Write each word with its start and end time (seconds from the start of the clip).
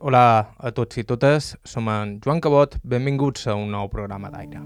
Hola 0.00 0.56
a 0.56 0.70
tots 0.72 0.96
i 0.96 1.02
totes, 1.04 1.50
som 1.68 1.84
en 1.92 2.14
Joan 2.24 2.38
Cabot, 2.40 2.72
benvinguts 2.88 3.42
a 3.44 3.52
un 3.52 3.66
nou 3.68 3.90
programa 3.92 4.30
d'aire. 4.32 4.62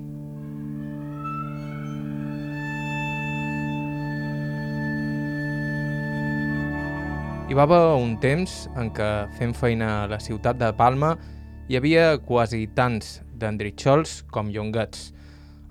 Hi 7.50 7.58
va 7.58 7.66
haver 7.66 7.80
un 7.98 8.14
temps 8.22 8.54
en 8.78 8.92
què 8.94 9.10
fent 9.34 9.56
feina 9.58 9.90
a 10.04 10.06
la 10.14 10.20
ciutat 10.22 10.62
de 10.62 10.70
Palma 10.78 11.16
hi 11.66 11.80
havia 11.80 12.06
quasi 12.30 12.68
tants 12.78 13.18
d'endritxols 13.34 14.20
com 14.30 14.54
llonguets. 14.54 15.10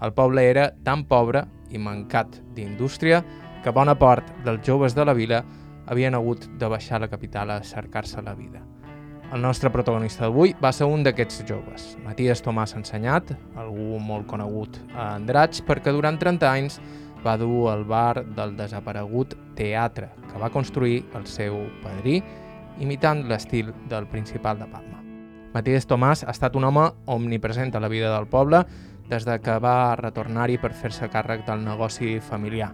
El 0.04 0.12
poble 0.12 0.44
era 0.44 0.74
tan 0.84 1.08
pobre 1.08 1.48
i 1.72 1.80
mancat 1.80 2.36
d'indústria 2.52 3.24
que 3.64 3.72
bona 3.72 3.96
part 3.96 4.28
dels 4.44 4.68
joves 4.68 4.92
de 4.92 5.08
la 5.08 5.16
vila 5.16 5.46
havien 5.88 6.20
hagut 6.20 6.52
de 6.60 6.68
baixar 6.68 7.00
a 7.00 7.06
la 7.08 7.14
capital 7.16 7.56
a 7.56 7.64
cercar-se 7.64 8.28
la 8.28 8.36
vida. 8.36 8.73
El 9.34 9.42
nostre 9.42 9.72
protagonista 9.74 10.28
d'avui 10.28 10.52
va 10.62 10.70
ser 10.70 10.86
un 10.86 11.02
d'aquests 11.02 11.40
joves, 11.50 11.86
Matías 12.06 12.44
Tomàs 12.46 12.76
Ensenyat, 12.78 13.32
algú 13.58 13.98
molt 13.98 14.28
conegut 14.30 14.76
a 14.94 15.08
Andratx 15.16 15.64
perquè 15.66 15.90
durant 15.96 16.20
30 16.22 16.46
anys 16.46 16.76
va 17.24 17.34
dur 17.42 17.72
el 17.72 17.82
bar 17.90 18.22
del 18.38 18.54
desaparegut 18.60 19.34
teatre 19.58 20.12
que 20.28 20.38
va 20.38 20.52
construir 20.54 21.00
el 21.18 21.26
seu 21.26 21.56
padrí, 21.82 22.20
imitant 22.78 23.24
l'estil 23.26 23.72
del 23.90 24.06
Principal 24.12 24.62
de 24.62 24.68
Palma. 24.70 25.02
Matías 25.56 25.90
Tomàs 25.90 26.22
ha 26.28 26.36
estat 26.36 26.54
un 26.54 26.70
home 26.70 26.86
omnipresent 27.10 27.74
a 27.74 27.82
la 27.82 27.90
vida 27.90 28.14
del 28.14 28.30
poble 28.30 28.62
des 29.10 29.26
de 29.26 29.40
que 29.42 29.58
va 29.58 29.96
retornar-hi 29.98 30.60
per 30.62 30.76
fer-se 30.78 31.10
càrrec 31.10 31.42
del 31.50 31.66
negoci 31.66 32.20
familiar. 32.22 32.70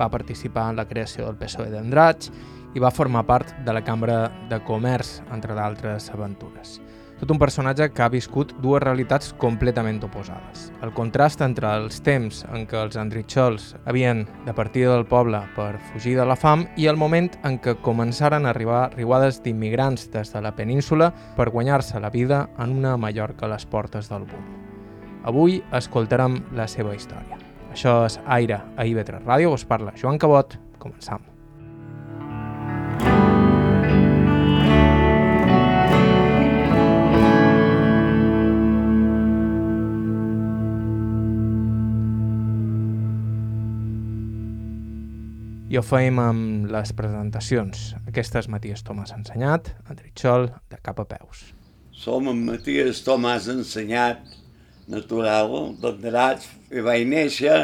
Va 0.00 0.08
participar 0.08 0.70
en 0.70 0.80
la 0.80 0.88
creació 0.88 1.26
del 1.26 1.36
PSOE 1.36 1.68
d'Andratx 1.68 2.32
i 2.74 2.80
va 2.82 2.92
formar 2.94 3.26
part 3.26 3.52
de 3.64 3.74
la 3.74 3.82
Cambra 3.84 4.30
de 4.50 4.60
Comerç, 4.64 5.20
entre 5.32 5.54
d'altres 5.54 6.10
aventures. 6.14 6.78
Tot 7.20 7.34
un 7.34 7.38
personatge 7.38 7.90
que 7.92 8.00
ha 8.00 8.08
viscut 8.08 8.54
dues 8.64 8.80
realitats 8.80 9.34
completament 9.36 9.98
oposades. 10.06 10.70
El 10.80 10.94
contrast 10.96 11.42
entre 11.44 11.68
els 11.76 11.98
temps 12.00 12.38
en 12.48 12.64
què 12.68 12.78
els 12.80 12.96
andritxols 12.96 13.74
havien 13.84 14.22
de 14.46 14.54
partir 14.56 14.86
del 14.88 15.04
poble 15.04 15.42
per 15.52 15.74
fugir 15.90 16.14
de 16.16 16.24
la 16.24 16.38
fam 16.40 16.64
i 16.80 16.88
el 16.88 16.96
moment 16.96 17.28
en 17.44 17.58
què 17.60 17.74
començaren 17.84 18.48
a 18.48 18.54
arribar 18.54 18.86
riuades 18.94 19.42
d'immigrants 19.44 20.08
des 20.14 20.32
de 20.32 20.40
la 20.40 20.54
península 20.56 21.10
per 21.36 21.50
guanyar-se 21.52 22.00
la 22.00 22.08
vida 22.08 22.46
en 22.56 22.72
una 22.78 22.96
Mallorca 22.96 23.44
a 23.44 23.52
les 23.52 23.68
portes 23.68 24.08
del 24.08 24.24
boom. 24.24 24.46
Avui 25.28 25.60
escoltarem 25.76 26.40
la 26.56 26.64
seva 26.72 26.96
història. 26.96 27.36
Això 27.70 28.00
és 28.06 28.16
Aire 28.24 28.62
a 28.76 28.88
IB3 28.88 29.20
Ràdio, 29.28 29.52
us 29.52 29.68
parla 29.68 29.92
Joan 30.00 30.16
Cabot, 30.18 30.56
començam. 30.80 31.20
I 45.70 45.76
ho 45.78 45.82
feim 45.86 46.16
amb 46.18 46.64
les 46.74 46.90
presentacions. 46.98 47.92
Aquesta 48.10 48.40
és 48.42 48.48
Matías 48.50 48.80
Tomàs 48.82 49.12
Ensenyat, 49.14 49.68
Andritxol, 49.86 50.48
de 50.66 50.78
cap 50.82 50.98
a 50.98 51.04
peus. 51.12 51.44
Som 51.94 52.26
en 52.32 52.40
Matías 52.48 53.04
Tomàs 53.06 53.46
Ensenyat, 53.52 54.24
natural, 54.90 55.54
d'Andratx, 55.78 56.50
i 56.74 56.82
vaig 56.82 57.06
néixer 57.12 57.54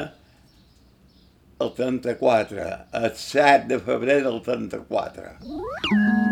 el 1.66 1.74
34, 1.80 2.70
el 3.02 3.10
7 3.24 3.66
de 3.74 3.82
febrer 3.90 4.20
del 4.28 4.38
34. 4.46 6.25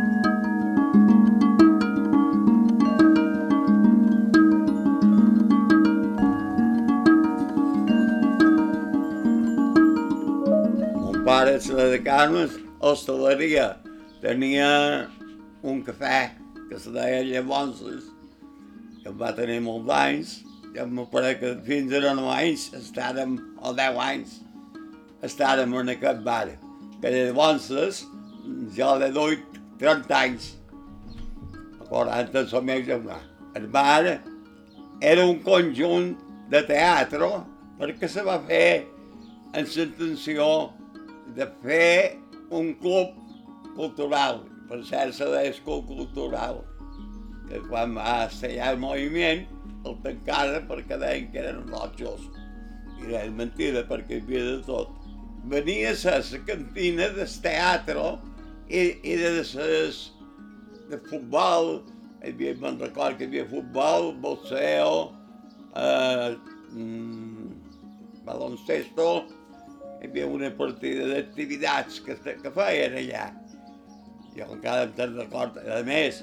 Pare 11.24 11.58
se 11.58 11.72
de 11.72 12.02
Carmes, 12.02 12.50
hostaleria. 12.80 13.78
Tenia 14.20 15.08
un 15.62 15.78
cafè 15.80 16.34
que 16.68 16.76
se 16.76 16.92
deia 16.92 17.22
Llavors, 17.24 17.80
que 19.00 19.12
va 19.22 19.30
tenir 19.32 19.62
molts 19.64 19.88
anys, 19.88 20.34
i 20.74 20.82
em 20.84 21.00
pare 21.08 21.30
que 21.40 21.54
fins 21.64 21.96
a 21.96 22.12
9 22.18 22.28
anys 22.34 22.66
estàvem, 22.76 23.38
o 23.56 23.72
10 23.72 24.02
anys, 24.04 24.36
estàvem 25.24 25.72
en 25.80 25.94
aquest 25.94 26.20
bar. 26.28 26.44
Que 27.00 27.14
llavors 27.16 27.72
jo 28.76 28.92
le 29.00 29.10
doy 29.16 29.40
30 29.80 30.20
anys, 30.20 30.52
a 31.80 31.88
40 31.88 32.46
som 32.52 32.68
meu 32.68 32.84
germà. 32.84 33.16
El 33.56 33.72
bar 33.72 34.20
era 35.00 35.24
un 35.24 35.40
conjunt 35.40 36.12
de 36.52 36.66
teatre 36.68 37.32
perquè 37.80 38.12
se 38.12 38.28
va 38.28 38.42
fer 38.44 38.84
en 39.56 39.64
l'intenció 39.64 40.48
de 41.36 41.48
fer 41.62 42.20
un 42.54 42.74
club 42.82 43.16
cultural, 43.74 44.44
per 44.68 44.82
cert 44.86 45.18
deia 45.18 45.52
club 45.64 45.88
cultural, 45.88 46.62
que 47.48 47.60
quan 47.68 47.96
va 47.98 48.24
estallar 48.28 48.72
el 48.74 48.80
moviment 48.82 49.44
el 49.84 49.96
tancaren 50.04 50.66
perquè 50.68 50.98
deien 51.00 51.30
que 51.32 51.40
eren 51.42 51.64
rojos. 51.68 52.28
I 53.00 53.08
era 53.08 53.24
mentida 53.36 53.84
perquè 53.88 54.18
hi 54.18 54.22
havia 54.22 54.44
de 54.50 54.60
tot. 54.68 54.92
Venia 55.52 55.92
a 55.92 56.20
la 56.20 56.40
cantina 56.48 57.10
del 57.16 57.34
teatre 57.44 58.06
i, 58.68 58.84
i 59.04 59.16
de 59.20 59.44
ses 59.44 60.00
de 60.88 61.00
futbol, 61.10 61.82
hi 62.22 62.32
havia, 62.32 62.54
me'n 62.60 62.80
record 62.80 63.18
que 63.18 63.26
hi 63.26 63.32
havia 63.32 63.46
futbol, 63.50 64.12
boxeo, 64.24 64.94
eh, 65.76 66.30
mm, 66.72 67.50
baloncesto, 68.24 69.08
hi 70.04 70.10
havia 70.10 70.26
una 70.28 70.50
partida 70.52 71.06
d'activitats 71.08 72.02
que, 72.04 72.16
que 72.42 72.50
feien 72.52 72.96
allà. 73.00 73.24
Jo 74.34 74.48
encara 74.52 74.84
em 74.84 74.92
te'n 74.98 75.14
record, 75.16 75.56
a 75.64 75.80
més, 75.86 76.18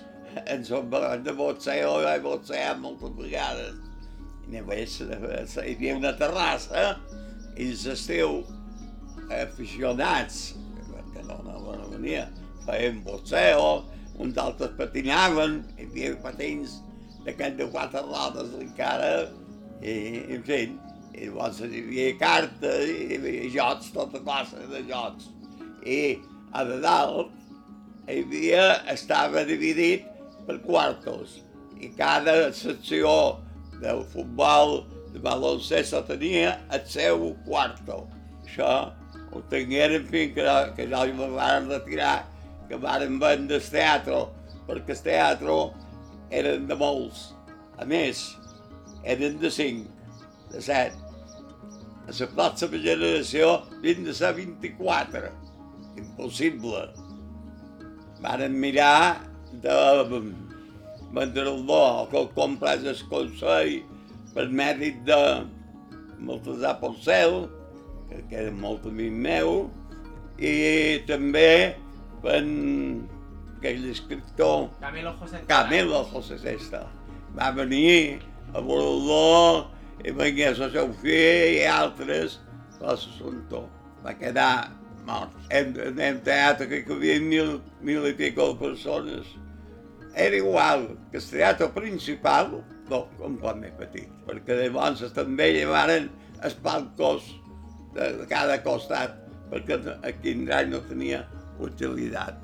en 0.46 0.66
som 0.68 0.92
de 1.26 1.34
boxeo, 1.34 1.96
i 2.06 2.20
boxear 2.22 2.76
moltes 2.82 3.16
vegades. 3.18 3.80
I 4.46 4.54
només 4.58 5.00
hi 5.02 5.74
havia 5.74 5.96
una 5.98 6.14
terrassa 6.20 6.92
i 7.58 7.72
l'estiu 7.72 8.44
aficionats, 9.34 10.54
que 11.16 11.26
no, 11.26 11.40
no, 11.48 11.58
no 11.66 11.90
venia, 11.96 12.28
feien 12.68 13.02
boxeo, 13.08 13.88
uns 14.22 14.38
altres 14.38 14.76
patinaven, 14.78 15.62
hi 15.80 15.90
havia 15.90 16.14
patins 16.22 16.78
d'aquests 17.26 17.58
de 17.64 17.70
quatre 17.74 18.06
rodes 18.06 18.54
encara, 18.62 19.12
i, 19.82 19.96
en 20.38 20.46
fi, 20.46 20.66
i 21.14 21.28
llavors 21.28 21.60
hi 21.64 21.84
havia 21.84 22.16
cartes, 22.20 22.90
hi 22.90 23.18
havia 23.18 23.52
jocs, 23.56 23.92
tota 23.96 24.22
classe 24.24 24.62
de 24.72 24.84
jocs. 24.90 25.30
I 25.84 26.00
a 26.54 26.64
de 26.68 26.80
dalt 26.84 27.32
hi 28.08 28.22
havia, 28.24 28.66
estava 28.94 29.44
dividit 29.48 30.08
per 30.48 30.58
quartos, 30.66 31.40
i 31.82 31.90
cada 31.98 32.52
secció 32.56 33.12
del 33.82 34.04
futbol, 34.14 34.82
de 35.12 35.20
baloncesto 35.20 36.02
tenia 36.08 36.56
el 36.72 36.84
seu 36.88 37.32
quarto. 37.46 38.06
Això 38.46 38.92
ho 39.32 39.42
tingueren 39.52 40.08
fins 40.12 40.36
que, 40.36 40.46
que 40.78 40.88
ja 40.92 41.06
me 41.18 41.28
van 41.36 41.70
retirar, 41.72 42.22
que 42.70 42.80
van 42.80 43.18
vendre 43.20 43.60
el 43.60 43.72
teatre, 43.74 44.22
perquè 44.68 44.96
el 44.96 45.04
teatre 45.08 45.58
eren 46.42 46.68
de 46.70 46.78
molts. 46.80 47.32
A 47.82 47.88
més, 47.88 48.24
eren 49.04 49.40
de 49.42 49.52
cinc, 49.52 49.90
de 50.52 50.62
set. 50.64 50.98
A 52.08 52.14
la 52.18 52.28
pròxima 52.36 52.80
generació 52.84 53.52
havien 53.78 54.06
de 54.08 54.14
ser 54.18 54.34
24. 54.38 55.32
Impossible. 56.02 56.86
Varen 58.22 58.58
mirar 58.60 59.22
de 59.64 59.78
vendre-lo 61.12 62.08
que 62.12 62.26
comprés 62.36 62.86
el 62.88 63.02
Consell 63.12 63.82
per 64.36 64.48
mèrit 64.48 65.02
de 65.08 65.22
Baltasar 66.22 66.78
Porcel, 66.80 67.46
que, 68.10 68.22
que 68.30 68.42
era 68.46 68.52
molt 68.56 68.86
amic 68.88 69.14
meu, 69.26 69.66
i 70.42 71.02
també 71.10 71.76
per 72.22 72.40
aquell 72.42 73.86
escriptor 73.92 74.70
Camilo 74.82 75.14
José 75.20 75.42
Camilo 75.50 76.02
José 76.14 76.38
Sesta. 76.42 76.86
Va 77.38 77.52
venir 77.56 78.22
a 78.54 78.62
Bordeaux 78.62 79.68
seu 80.72 80.92
fill 81.02 81.58
i 81.58 81.66
altres 81.66 82.40
l'assumptor. 82.82 83.68
Va 84.04 84.14
quedar 84.18 84.72
mort. 85.06 85.34
En, 85.50 85.74
en 86.00 86.20
teatre 86.26 86.68
que 86.68 86.82
hi 86.82 86.92
havia 86.92 87.20
mil, 87.22 87.60
mil 87.82 88.08
i 88.10 88.14
pico 88.14 88.56
persones. 88.58 89.26
Era 90.16 90.36
igual 90.36 90.98
que 91.12 91.18
el 91.18 91.24
teatre 91.24 91.70
principal, 91.72 92.64
no, 92.90 93.06
un 93.24 93.38
poc 93.40 93.56
més 93.62 93.72
petit, 93.80 94.10
perquè 94.28 94.58
llavors 94.60 95.06
també 95.16 95.54
llevaren 95.56 96.10
els 96.44 96.58
palcos 96.60 97.30
de, 97.96 98.26
cada 98.28 98.60
costat, 98.66 99.16
perquè 99.52 99.80
aquí 100.04 100.34
en 100.36 100.72
no 100.72 100.82
tenia 100.90 101.24
utilitat. 101.60 102.36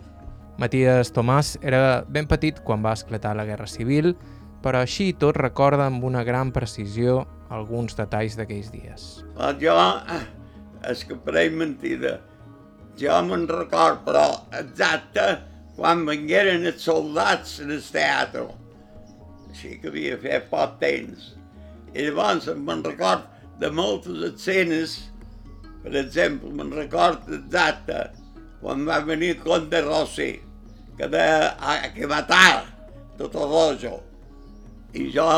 Matías 0.57 1.12
Tomàs 1.13 1.57
era 1.62 2.04
ben 2.07 2.25
petit 2.25 2.63
quan 2.65 2.81
va 2.81 2.95
esclatar 2.95 3.36
la 3.36 3.45
Guerra 3.45 3.68
Civil, 3.68 4.15
però 4.63 4.81
així 4.81 5.12
tot 5.13 5.38
recorda 5.38 5.86
amb 5.86 6.04
una 6.04 6.24
gran 6.24 6.54
precisió 6.56 7.25
alguns 7.54 7.96
detalls 7.98 8.36
d'aquells 8.38 8.72
dies. 8.74 9.08
Jo, 9.62 9.78
eh, 10.18 10.24
és 10.92 11.04
que 11.08 11.18
pareix 11.26 11.54
mentida, 11.56 12.18
jo 13.00 13.18
me'n 13.28 13.48
record, 13.50 14.04
però 14.06 14.26
exacte, 14.58 15.28
quan 15.78 16.06
vengueren 16.08 16.66
els 16.66 16.86
soldats 16.88 17.60
en 17.64 17.74
el 17.76 17.84
teatre. 17.94 18.48
Així 19.52 19.76
que 19.82 19.92
havia 19.92 20.18
fet 20.22 20.50
poc 20.52 20.80
temps. 20.82 21.34
I 21.94 22.08
llavors 22.10 22.50
me'n 22.58 22.84
record 22.86 23.28
de 23.62 23.70
moltes 23.74 24.24
escenes, 24.32 24.98
per 25.84 25.94
exemple, 26.02 26.50
me'n 26.54 26.74
record 26.74 27.30
exacte, 27.34 28.08
quan 28.62 28.84
va 28.90 29.00
venir 29.06 29.36
el 29.36 29.44
Conde 29.46 29.82
Rossi, 29.86 30.32
que, 30.98 31.08
de, 31.14 31.22
a, 31.22 31.78
que 31.94 32.10
matar 32.10 32.66
tot 33.18 33.38
el 33.38 33.50
rojo. 33.54 34.00
I 34.98 35.12
jo, 35.14 35.30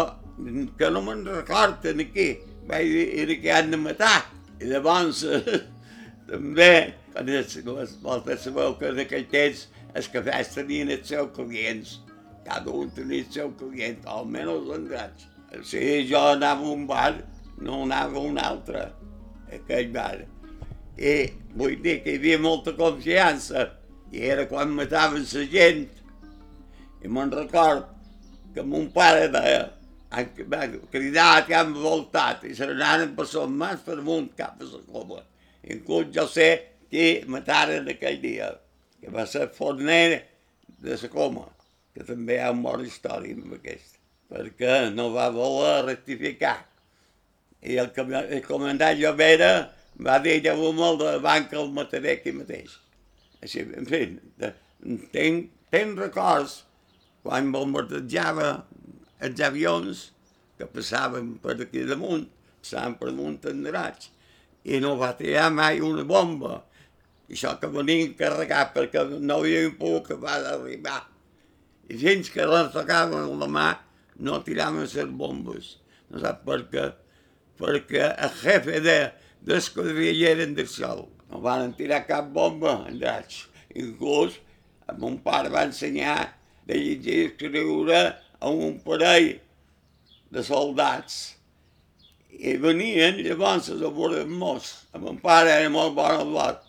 dir, 2.94 3.08
era 3.24 3.36
que 3.42 3.52
han 3.52 3.72
de 3.72 3.78
matar. 3.78 4.20
I 4.60 4.70
llavors, 4.70 5.24
també, 6.30 6.72
quan 7.14 7.30
es, 7.34 7.56
les 7.66 7.96
voltes 8.04 8.46
sabeu 8.46 8.76
que 8.80 8.92
en 8.92 9.02
aquell 9.06 9.28
temps 9.32 9.68
els 9.98 10.10
cafès 10.14 10.54
tenien 10.56 10.92
els 10.94 11.08
seus 11.10 11.32
clients, 11.36 11.98
cada 12.46 12.72
un 12.72 12.92
tenia 12.96 13.24
el 13.24 13.32
seu 13.34 13.52
client, 13.60 14.00
almenys 14.06 14.72
els 14.76 14.90
grans. 14.90 15.28
Si 15.66 15.82
jo 16.10 16.22
anava 16.36 16.68
un 16.70 16.86
bar, 16.90 17.16
no 17.58 17.84
anava 17.84 18.22
un 18.22 18.38
altre, 18.40 18.86
aquell 19.54 19.90
bar. 19.94 20.20
I 21.00 21.16
vull 21.56 21.80
dir 21.82 22.00
que 22.04 22.14
hi 22.14 22.20
havia 22.20 22.40
molta 22.44 22.76
confiança 22.78 23.66
i 24.12 24.26
era 24.28 24.46
quan 24.50 24.76
mataven 24.76 25.26
la 25.34 25.46
gent. 25.54 25.88
I 27.02 27.08
me'n 27.08 27.32
record 27.32 27.88
que 28.54 28.66
mon 28.66 28.90
pare 28.94 29.30
deia, 29.32 29.70
cridar 30.10 31.46
que 31.46 31.56
han 31.56 31.74
voltat 31.74 32.44
i 32.50 32.56
se 32.58 32.66
n'anaven 32.66 33.14
per 33.18 33.28
son 33.30 33.54
mans 33.58 33.84
per 33.86 34.00
amunt 34.00 34.32
cap 34.38 34.62
a 34.62 34.66
la 34.66 34.82
cova. 34.90 35.22
Inclús 35.70 36.10
jo 36.16 36.26
sé 36.28 36.50
qui 36.90 37.22
mataren 37.30 37.88
aquell 37.92 38.20
dia, 38.22 38.50
que 39.00 39.12
va 39.14 39.26
ser 39.30 39.50
forner 39.54 40.24
de 40.82 40.98
la 40.98 41.10
coma, 41.14 41.46
que 41.94 42.06
també 42.08 42.40
hi 42.40 42.44
ha 42.44 42.52
una 42.56 42.66
bona 42.66 42.88
història 42.88 43.38
amb 43.38 43.58
aquest, 43.60 44.00
perquè 44.32 44.80
no 44.96 45.12
va 45.14 45.30
voler 45.36 45.86
rectificar. 45.86 46.58
I 47.62 47.78
el, 47.82 47.92
el 48.22 48.42
comandant 48.48 48.98
Llovera 48.98 49.52
va 50.00 50.18
dir 50.24 50.40
que 50.42 50.56
molt 50.56 51.04
de 51.04 51.18
banca 51.22 51.60
el 51.60 51.72
mataré 51.76 52.18
aquí 52.18 52.34
mateix. 52.34 52.78
Així, 53.44 53.62
en 53.62 53.88
fi, 53.88 54.02
de, 54.40 54.54
tenc, 55.14 55.52
tenc 55.72 56.00
records 56.00 56.64
quan 57.24 57.52
bombardejava 57.54 58.52
els 59.26 59.42
avions 59.46 60.06
que 60.60 60.68
passaven 60.68 61.36
per 61.44 61.58
aquí 61.60 61.86
damunt, 61.88 62.26
passaven 62.62 62.96
per 63.00 63.12
damunt 63.12 63.40
en 63.52 63.68
raig, 63.74 64.10
i 64.64 64.80
no 64.84 64.96
va 65.00 65.14
tirar 65.18 65.50
mai 65.56 65.80
una 65.84 66.06
bomba. 66.08 66.64
I 67.30 67.36
això 67.38 67.54
que 67.62 67.70
venien 67.72 68.16
carregat 68.20 68.74
perquè 68.76 69.06
no 69.20 69.40
havien 69.40 69.76
pogut 69.78 70.10
acabar 70.10 70.40
d'arribar. 70.44 71.04
I 71.90 71.98
fins 71.98 72.32
que 72.34 72.46
les 72.46 72.74
tocaven 72.74 73.30
la 73.40 73.48
mà 73.50 73.70
no 74.26 74.42
tiraven 74.46 74.88
les 74.88 75.14
bombes. 75.22 75.78
No 76.10 76.22
sap 76.22 76.44
per 76.46 76.64
què? 76.74 76.90
Perquè 77.60 78.12
el 78.26 78.36
jefe 78.42 78.82
de, 78.82 78.98
d'esquadrilla 79.46 80.34
eren 80.34 80.56
del 80.58 80.70
sol 80.72 81.08
no 81.30 81.42
van 81.44 81.74
tirar 81.78 82.06
cap 82.08 82.32
bomba 82.34 82.80
en 82.90 83.00
raig. 83.02 83.44
Inclús 83.78 84.40
mon 84.98 85.20
pare 85.22 85.52
va 85.54 85.68
ensenyar 85.68 86.34
de 86.66 86.78
llegir 86.78 87.18
i 87.20 87.28
escriure 87.28 88.00
a 88.40 88.50
un 88.50 88.80
parell 88.86 89.34
de 90.32 90.44
soldats. 90.46 91.20
I 92.40 92.56
venien 92.62 93.20
llavors 93.26 93.70
a 93.74 93.78
veure 93.82 94.24
mos. 94.30 94.72
A 94.94 95.02
mon 95.02 95.20
pare 95.24 95.52
era 95.58 95.72
molt 95.74 95.96
bon 95.98 96.20
al 96.22 96.34
bot, 96.36 96.68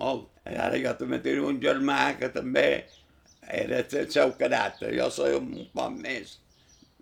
molt. 0.00 0.30
I 0.44 0.56
ara 0.60 0.80
jo 0.80 0.92
també 0.98 1.20
tenia 1.24 1.46
un 1.48 1.60
germà 1.62 2.00
que 2.18 2.28
també 2.32 2.66
era 3.48 3.80
el 3.80 4.10
seu 4.12 4.34
caràcter. 4.40 4.90
Jo 4.96 5.08
soy 5.12 5.36
un 5.38 5.52
poc 5.72 5.94
més, 6.00 6.38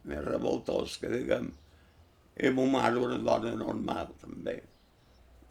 més 0.05 0.23
revoltós, 0.27 0.99
que 1.01 1.11
diguem. 1.11 1.49
I 2.43 2.53
mon 2.55 2.71
mare 2.73 2.95
era 2.97 3.09
una 3.09 3.19
dona 3.19 3.57
normal, 3.57 4.13
també. 4.21 4.61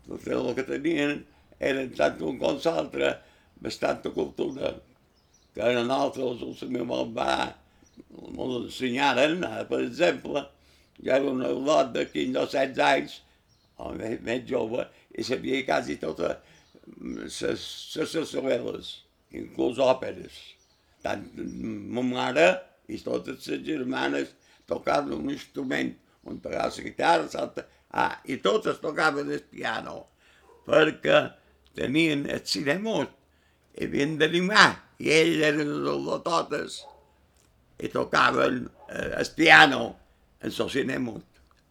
Tot 0.08 0.28
el 0.28 0.54
que 0.58 0.66
tenien 0.68 1.20
eren 1.60 1.92
tant 1.98 2.22
un 2.26 2.40
com 2.42 2.58
l'altre 2.64 3.12
bastanta 3.62 4.10
cultura, 4.10 4.74
que 5.54 5.62
a 5.62 5.74
nosaltres 5.78 6.42
els 6.48 6.64
meus 6.72 7.12
va 7.16 7.34
ens 7.98 8.56
ensenyaren, 8.62 9.44
per 9.70 9.82
exemple, 9.84 10.46
jo 11.02 11.14
era 11.16 11.32
un 11.32 11.44
lot 11.66 11.94
de 11.96 12.06
15 12.12 12.40
o 12.40 12.48
16 12.48 12.82
anys, 12.88 13.20
o 13.82 13.92
més, 13.98 14.20
més 14.26 14.44
jove, 14.50 14.86
i 15.18 15.26
sabia 15.26 15.64
quasi 15.68 15.98
totes 16.02 16.38
les 17.42 18.36
novel·les, 18.36 18.92
inclús 19.42 19.82
òperes. 19.82 20.38
Tant 21.02 21.26
ma 21.96 22.04
mare 22.06 22.48
i 22.92 23.00
totes 23.02 23.48
les 23.50 23.66
germanes 23.66 24.36
tocaven 24.70 25.18
un 25.18 25.34
instrument, 25.34 25.94
un 26.30 26.40
tocava 26.40 26.70
la 26.70 26.86
guitarra, 26.90 27.30
l'altre... 27.34 27.68
Ah, 27.92 28.22
i 28.24 28.38
totes 28.40 28.78
tocaven 28.80 29.34
el 29.36 29.42
piano, 29.52 29.98
perquè 30.64 31.18
tenien 31.76 32.24
el 32.32 32.40
cinema 32.48 33.02
i 33.76 33.88
havien 33.88 34.16
d'animar, 34.22 34.70
i 35.04 35.12
ells 35.12 35.44
eren 35.50 35.76
els 35.76 36.80
totes 37.82 37.88
i 37.88 37.90
tocaven 37.90 38.70
eh, 38.90 39.20
el 39.20 39.28
piano 39.36 39.96
en 40.42 40.52
cinema. 40.52 41.14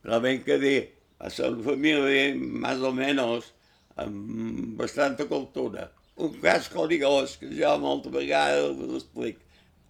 Però 0.02 0.20
ben 0.20 0.42
que 0.42 0.58
dir, 0.58 0.88
la 1.20 1.30
família 1.30 2.34
més 2.34 2.80
o 2.80 2.92
menys 2.92 3.52
amb 3.96 4.76
bastanta 4.78 5.26
cultura. 5.28 5.90
Un 6.16 6.34
cas 6.40 6.68
curiós 6.68 7.36
que 7.40 7.48
jo 7.52 7.78
moltes 7.78 8.12
vegades 8.12 8.76
l'explico. 8.76 9.40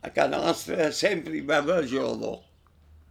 A 0.02 0.10
casa 0.10 0.38
nostra 0.40 0.90
sempre 0.92 1.36
hi 1.36 1.42
va 1.44 1.58
haver 1.58 1.86
jodo 1.86 2.40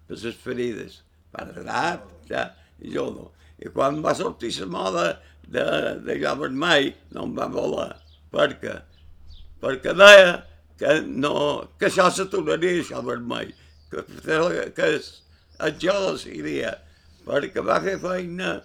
per 0.08 0.18
les 0.18 0.36
ferides, 0.36 1.02
per 1.32 1.46
rap, 1.64 2.08
ja, 2.30 2.50
jodo. 2.82 3.32
I 3.60 3.70
quan 3.70 4.02
va 4.02 4.16
sortir 4.16 4.52
la 4.60 4.66
moda 4.66 5.22
de, 5.48 5.66
de 6.06 6.16
jo 6.22 6.36
vermell 6.40 6.94
no 7.14 7.28
em 7.28 7.36
va 7.38 7.48
voler. 7.54 7.94
Per 8.34 8.50
què? 8.62 8.76
Perquè 9.62 9.94
deia 9.94 10.40
que, 10.80 11.00
no, 11.06 11.34
que 11.80 11.90
això 11.90 12.08
s'aturaria, 12.14 12.80
això 12.81 13.02
vermell, 13.06 13.52
que, 13.92 14.06
que 14.76 14.92
es, 14.96 15.10
el 15.66 15.76
jo 15.81 15.95
decidia, 16.07 16.76
perquè 17.28 17.64
va 17.66 17.81
fer 17.83 17.98
feina 18.02 18.56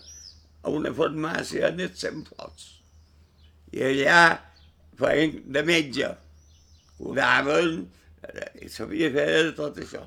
a 0.65 0.73
una 0.73 0.93
farmàcia 0.95 1.73
en 1.73 1.83
els 1.85 2.07
Focs. 2.31 2.69
I 3.75 3.83
allà 3.91 4.21
feien 4.99 5.41
de 5.57 5.65
metge, 5.67 6.13
curaven 7.01 7.83
i 8.63 8.71
sabia 8.73 9.11
fer 9.13 9.29
tot 9.59 9.81
això. 9.83 10.05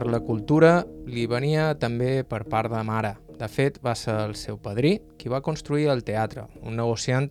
Per 0.00 0.08
la 0.08 0.22
cultura 0.24 0.78
li 1.12 1.26
venia 1.28 1.74
també 1.76 2.22
per 2.24 2.46
part 2.48 2.72
de 2.72 2.80
mare. 2.88 3.10
De 3.36 3.48
fet, 3.52 3.76
va 3.84 3.92
ser 3.92 4.14
el 4.30 4.32
seu 4.38 4.56
padrí 4.56 4.94
qui 5.20 5.28
va 5.28 5.42
construir 5.44 5.90
el 5.92 6.00
teatre, 6.08 6.46
un 6.64 6.78
negociant 6.80 7.28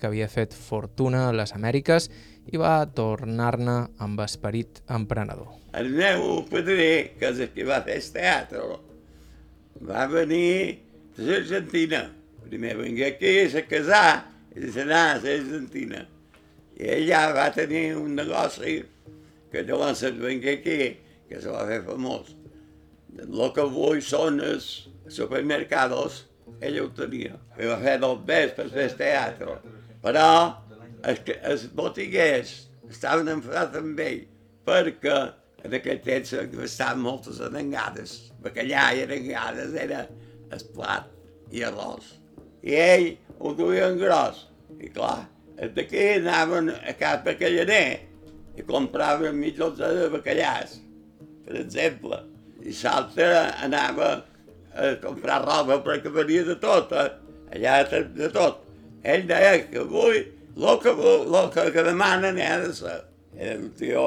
que 0.00 0.08
havia 0.08 0.28
fet 0.32 0.56
fortuna 0.56 1.26
a 1.26 1.34
les 1.36 1.52
Amèriques 1.52 2.08
i 2.48 2.56
va 2.56 2.88
tornar-ne 2.88 3.76
amb 4.00 4.24
esperit 4.24 4.80
emprenedor. 4.88 5.52
El 5.76 5.92
meu 5.92 6.40
padrí, 6.48 6.88
que 7.20 7.34
és 7.34 7.44
el 7.44 7.52
que 7.52 7.68
va 7.68 7.82
fer 7.84 8.00
el 8.00 8.10
teatre, 8.16 8.64
va 9.84 10.08
venir 10.08 10.80
de 11.18 11.28
l'Argentina. 11.28 12.06
Primer 12.48 12.78
vengué 12.80 13.10
aquí, 13.12 13.38
se 13.52 13.66
casar 13.68 14.22
i 14.56 14.70
se 14.72 14.88
anar 14.88 15.06
a 15.10 15.16
l'Argentina. 15.20 16.06
I 16.80 16.94
ella 17.02 17.26
va 17.36 17.50
tenir 17.52 17.90
un 18.00 18.16
negoci 18.16 18.78
que 19.52 19.68
llavors 19.68 20.08
vengué 20.16 20.62
aquí 20.62 20.78
que 21.28 21.40
se 21.42 21.52
va 21.52 21.64
fer 21.68 21.82
famós. 21.86 22.34
El 23.16 23.42
que 23.56 23.64
avui 23.64 24.02
són 24.04 24.40
els 24.44 24.68
supermercados, 25.12 26.24
ell 26.60 26.78
ho 26.82 26.86
tenia. 26.96 27.38
I 27.58 27.70
va 27.70 27.80
fer 27.82 27.96
dos 28.02 28.22
bes 28.28 28.54
per 28.56 28.68
fer 28.72 28.90
teatre. 28.98 29.58
Però 30.04 30.28
els, 31.02 31.22
els 31.40 31.66
botiguers 31.76 32.54
estaven 32.90 33.30
enfadats 33.32 33.80
amb 33.80 34.00
ell 34.04 34.22
perquè 34.66 35.18
en 35.66 35.74
aquell 35.78 36.02
temps 36.04 36.32
estaven 36.66 37.02
moltes 37.02 37.40
arengades. 37.42 38.16
Bacallà 38.42 38.88
i 38.94 39.04
arengades 39.06 39.74
era 39.86 40.04
el 40.52 40.66
plat 40.74 41.08
i 41.54 41.62
arròs. 41.66 42.12
I 42.66 42.76
ell 42.82 43.08
ho 43.38 43.54
duia 43.58 43.90
en 43.90 43.98
gros. 44.00 44.46
I 44.82 44.90
clar, 44.92 45.26
els 45.56 45.72
d'aquí 45.76 46.02
anaven 46.18 46.70
a 46.76 46.94
cap 46.98 47.24
bacallaner 47.26 48.02
i 48.56 48.64
comprava 48.66 49.32
mig 49.32 49.56
dotze 49.58 49.88
de 49.96 50.08
bacallars, 50.12 50.80
per 51.46 51.60
exemple. 51.62 52.20
I 52.66 52.74
l'altre 52.82 53.26
anava 53.64 54.10
a 54.76 54.94
comprar 55.02 55.42
roba 55.44 55.80
perquè 55.84 56.12
venia 56.12 56.44
de 56.44 56.56
tot, 56.60 56.92
eh? 56.92 57.10
allà 57.54 57.82
de, 57.90 58.30
tot. 58.34 58.64
Ell 59.06 59.26
deia 59.28 59.60
que 59.70 59.84
avui 59.84 60.24
el 60.56 60.80
que, 60.82 60.92
lo 61.30 61.44
que, 61.52 61.70
que 61.72 61.84
demanen 61.86 62.40
ha 62.40 62.56
de 62.64 62.72
ser. 62.74 63.02
Era 63.36 63.58
un 63.60 63.70
tio... 63.78 64.06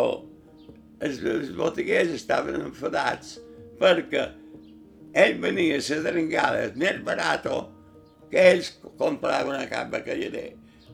Els, 0.99 1.21
els 1.23 1.53
botiguers 1.55 2.09
estaven 2.11 2.57
enfadats 2.59 3.37
perquè 3.79 4.25
ell 5.15 5.37
venia 5.39 5.77
a 5.77 5.79
les 5.79 6.01
dringades 6.03 6.73
més 6.75 6.97
barato 7.05 7.61
que 8.29 8.41
ells 8.51 8.73
compraven 8.99 9.55
a 9.55 9.69
cap 9.71 9.87
bacallarer, 9.93 10.49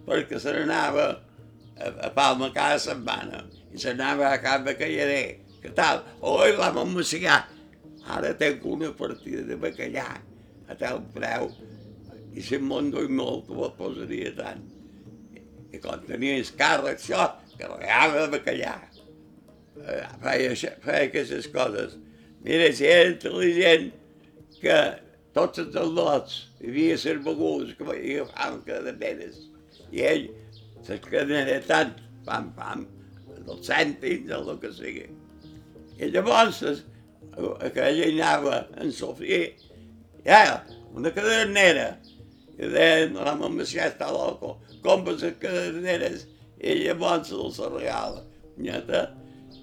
perquè 0.05 0.37
se 0.39 0.53
n'anava 0.53 1.07
a, 1.09 1.89
a 2.07 2.11
Palma 2.13 2.51
cada 2.53 2.77
setmana 2.79 3.41
i 3.73 3.81
se 3.81 3.95
n'anava 3.95 4.29
a 4.29 4.43
cap 4.43 4.63
bacallarer. 4.67 5.41
Què 5.65 5.71
tal? 5.73 6.03
Oi, 6.21 6.51
l'hem 6.53 6.75
amussigat. 6.77 7.49
Ara 8.13 8.35
tenc 8.37 8.65
una 8.69 8.91
partida 8.93 9.41
de 9.47 9.55
bacallà 9.57 10.11
a 10.69 10.75
tal 10.77 10.99
preu 11.15 11.47
i 12.37 12.43
si 12.45 12.59
me'n 12.61 12.91
doi 12.93 13.07
molt, 13.09 13.49
ho 13.49 13.71
posaria 13.79 14.29
tant. 14.37 14.61
I 15.73 15.81
quan 15.81 16.03
tenia 16.05 16.35
el 16.37 16.51
càrrec, 16.59 16.99
això, 16.99 17.25
carregava 17.57 18.27
de 18.27 18.27
bacallà. 18.35 18.75
Feia, 20.21 20.53
feia 20.85 21.01
aquestes 21.07 21.49
coses. 21.55 21.97
Mira, 22.45 22.69
si 22.77 22.85
era 22.85 23.09
intel·ligent, 23.15 23.89
que 24.61 24.79
tots 25.33 25.65
els 25.65 25.81
al·lots 25.81 26.39
hi 26.61 26.69
havia 26.69 27.01
les 27.01 27.25
begudes 27.25 27.73
que 27.79 27.89
agafaven 27.89 28.61
cadeneres. 28.69 29.41
I 29.89 30.05
ell 30.13 30.27
les 30.85 31.05
cadenera 31.09 31.57
tant, 31.65 31.97
pam, 32.29 32.53
pam, 32.53 32.85
dels 33.41 33.65
cèntims, 33.65 34.29
del 34.29 34.57
que 34.61 34.75
sigui. 34.77 35.09
I 35.99 36.09
llavors, 36.11 36.63
aquella 37.63 38.09
anava 38.09 38.65
en 38.81 38.91
Sofia, 38.91 39.47
ja, 40.25 40.63
una 40.95 41.11
cadernera, 41.15 41.93
i 42.55 42.69
deien, 42.71 43.15
la 43.19 43.35
mamà 43.39 43.67
ja 43.67 43.89
està 43.91 44.09
loco, 44.11 44.57
compra 44.83 45.15
les 45.15 45.37
caderneres, 45.41 46.25
i 46.59 46.75
llavors 46.81 47.31
els 47.35 47.59
regala. 47.59 48.23
Nyeta, 48.57 49.07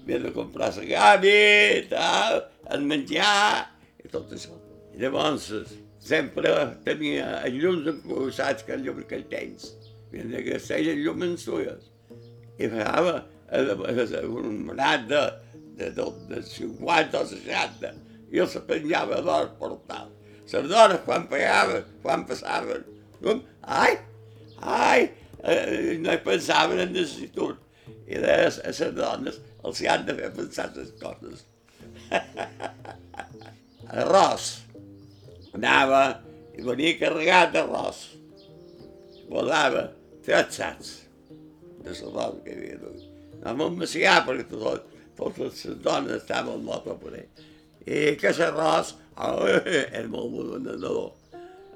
havia 0.03 0.19
de 0.25 0.33
comprar 0.33 0.71
la 0.75 0.83
gàbia, 0.89 1.85
tal, 1.89 2.43
el 2.73 2.85
menjar, 2.89 3.69
i 4.03 4.09
tot 4.13 4.33
això. 4.33 4.57
I 4.93 5.01
llavors 5.01 5.49
sempre 6.03 6.51
tenia 6.85 7.39
els 7.47 7.61
llums 7.61 7.89
encurçats 7.93 8.65
que 8.65 8.75
el 8.75 8.85
llum 8.85 9.01
que 9.09 9.21
tens. 9.31 9.71
Havia 10.13 10.43
que 10.45 10.59
feia 10.61 10.93
llums 10.97 11.45
suyes. 11.47 11.89
I 12.61 12.69
pagava 12.69 13.23
un 13.53 14.59
manat 14.67 15.07
de, 15.09 15.23
de, 15.77 15.89
de, 15.97 16.07
de 16.29 16.41
50 16.47 17.19
o 17.19 17.25
60 17.29 17.93
i 18.33 18.41
el 18.41 18.49
se 18.49 18.61
penjava 18.67 19.21
d'or 19.25 19.51
portal. 19.59 20.09
Les 20.53 20.67
dones 20.69 21.01
quan 21.05 21.27
pagaven, 21.31 21.85
quan 22.03 22.25
passaven, 22.29 22.83
ai, 23.61 23.95
ai, 24.61 25.07
eh, 25.41 25.97
no 26.01 26.13
hi 26.13 26.21
pensaven 26.25 26.81
en 26.83 26.93
l'institut. 26.93 27.57
I 28.07 28.19
a 28.19 28.37
les 28.43 28.81
dones 28.97 29.39
els 29.63 29.81
hi 29.81 29.89
han 29.89 30.05
de 30.07 30.15
fer 30.17 30.29
pensar 30.35 30.69
les 30.75 30.91
coses. 31.01 31.45
Arròs 34.03 34.49
anava 35.53 36.03
i 36.57 36.65
venia 36.65 36.99
carregat 36.99 37.53
d'arròs. 37.55 38.03
Posava 39.29 39.87
tres 40.25 40.57
sacs 40.57 40.91
de 41.83 41.93
l'arròs 41.93 42.41
que 42.45 42.53
hi 42.53 42.73
havia. 42.75 42.93
Anàvem 43.43 43.65
a 43.67 43.79
maciar 43.83 44.19
perquè 44.27 44.45
tot, 44.51 44.92
dones 45.83 46.21
estaven 46.21 46.63
mortes 46.65 46.99
per 47.01 47.13
ell. 47.19 47.43
I 47.83 48.15
que 48.19 48.31
l'arròs 48.37 48.93
oh, 49.17 49.47
era 49.49 50.07
molt 50.07 50.39
abandonador. 50.39 51.11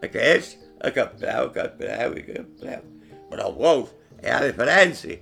Aquest, 0.06 0.58
a 0.80 0.92
cap 0.96 1.18
preu, 1.20 1.50
a 1.50 1.54
cap 1.56 1.78
preu 1.80 2.18
i 2.18 2.26
cap 2.28 2.52
preu. 2.62 2.88
Però 3.32 3.52
veus, 3.58 3.94
hi 4.22 4.32
ha 4.32 4.42
diferència. 4.46 5.20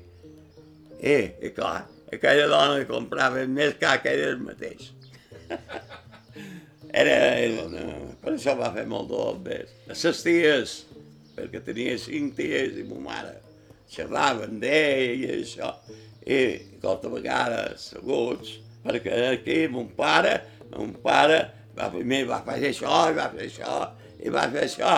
I, 0.95 1.15
i 1.45 1.51
clar, 1.55 1.85
aquella 2.13 2.47
dona 2.51 2.81
que 2.81 2.89
comprava 2.89 3.45
més 3.49 3.75
car 3.81 3.97
que 4.03 4.13
ell 4.13 4.41
mateix. 4.43 4.91
Era, 6.95 7.15
era, 7.43 7.63
per 8.21 8.31
això 8.31 8.53
va 8.55 8.69
fer 8.71 8.85
molt 8.87 9.09
de. 9.43 9.57
A 9.91 9.97
ses 9.99 10.21
ties, 10.23 10.75
perquè 11.35 11.59
tenia 11.65 11.97
cinc 11.99 12.37
ties 12.37 12.77
i 12.79 12.85
ma 12.87 13.01
mare, 13.09 13.33
xerraven 13.91 14.61
d'ell 14.61 15.25
i 15.25 15.31
això, 15.33 15.73
i 16.23 16.37
tota 16.85 17.11
vegada 17.11 17.65
seguts, 17.81 18.55
perquè 18.85 19.17
aquí 19.33 19.59
mon 19.73 19.89
pare, 19.97 20.37
mon 20.71 20.93
pare 21.03 21.41
va, 21.75 21.89
primer 21.89 22.23
va 22.29 22.43
fer 22.45 22.61
això, 22.69 23.01
i 23.09 23.17
va 23.17 23.27
fer 23.33 23.49
això, 23.49 23.81
i 24.21 24.33
va 24.37 24.45
fer 24.53 24.67
això. 24.69 24.93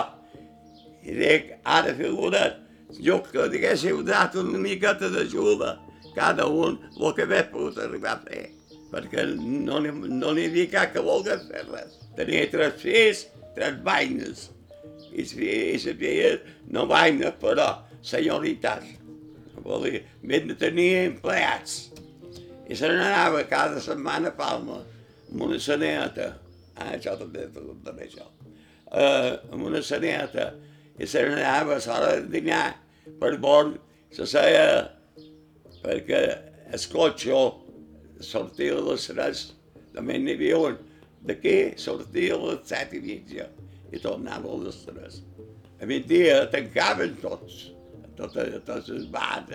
I 1.08 1.16
dic, 1.16 1.54
ara 1.64 1.96
figura't, 1.96 2.60
jo 3.00 3.18
que 3.24 3.48
diguéssiu 3.52 4.04
dat 4.04 4.36
una 4.36 4.60
miqueta 4.60 5.10
d'ajuda, 5.12 5.78
cada 6.14 6.46
un 6.50 6.78
el 6.98 7.12
que 7.16 7.26
hagués 7.26 7.50
pogut 7.52 7.80
arribar 7.80 8.16
a 8.18 8.22
fer 8.26 8.46
perquè 8.92 9.24
no 9.36 9.80
n'hi 9.84 9.92
no 9.92 10.32
havia 10.32 10.68
cap 10.72 10.94
que 10.94 11.02
volgués 11.04 11.44
fer 11.50 11.64
res. 11.68 11.98
Tenia 12.16 12.46
tres 12.52 12.78
fills, 12.82 13.26
tres 13.56 13.76
vaines, 13.84 14.48
i 15.12 15.24
les 15.24 15.84
filles 16.00 16.40
no 16.72 16.86
vaines, 16.90 17.36
però 17.42 17.68
senyoritats. 18.02 18.96
Vol 19.68 19.84
de 19.84 20.56
tenir 20.56 20.90
empleats. 21.04 21.90
I 22.68 22.76
se 22.76 22.88
n'anava 22.88 23.44
cada 23.48 23.80
setmana 23.84 24.32
a 24.32 24.36
Palma, 24.36 24.80
amb 25.28 25.44
una 25.44 25.58
saneta. 25.60 26.32
Ah, 26.76 26.94
això 26.94 27.16
també, 27.20 27.46
també 27.84 28.06
això. 28.06 28.24
Uh, 28.88 29.36
amb 29.52 29.66
una 29.68 29.82
saneta. 29.84 30.50
I 30.98 31.06
se 31.06 31.24
n'anava 31.26 31.76
a 31.76 31.82
l'hora 31.84 32.14
de 32.16 32.32
dinar 32.32 32.64
per 33.20 33.36
bord, 33.40 33.76
se 34.12 34.26
seia 34.28 34.88
perquè 35.82 36.20
el 36.72 36.84
cotxe 36.92 37.38
sortia 38.24 38.76
a 38.76 38.84
les 38.88 39.06
tres, 39.08 39.44
també 39.94 40.18
n'hi 40.18 40.34
havia 40.36 40.58
un, 40.58 40.78
d'aquí 41.28 41.56
sortia 41.80 42.36
a 42.36 42.42
les 42.44 42.68
set 42.68 42.94
i 42.96 43.02
mitja 43.04 43.48
i 43.92 44.00
tornava 44.02 44.50
a 44.52 44.60
les 44.64 44.80
tres. 44.88 45.22
A 45.78 45.86
migdia 45.86 46.42
tancaven 46.52 47.16
tots, 47.22 47.68
totes, 48.18 48.54
totes 48.66 48.90
les 48.94 49.06
bars, 49.14 49.48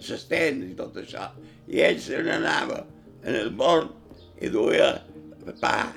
les 0.00 0.26
tents 0.30 0.70
i 0.70 0.76
tot 0.78 0.96
això. 1.02 1.28
I 1.70 1.82
ell 1.86 2.00
se 2.02 2.22
n'anava 2.24 2.84
en 3.24 3.36
el 3.36 3.50
born 3.56 3.90
i 4.40 4.48
duia 4.48 4.94
pa, 5.60 5.90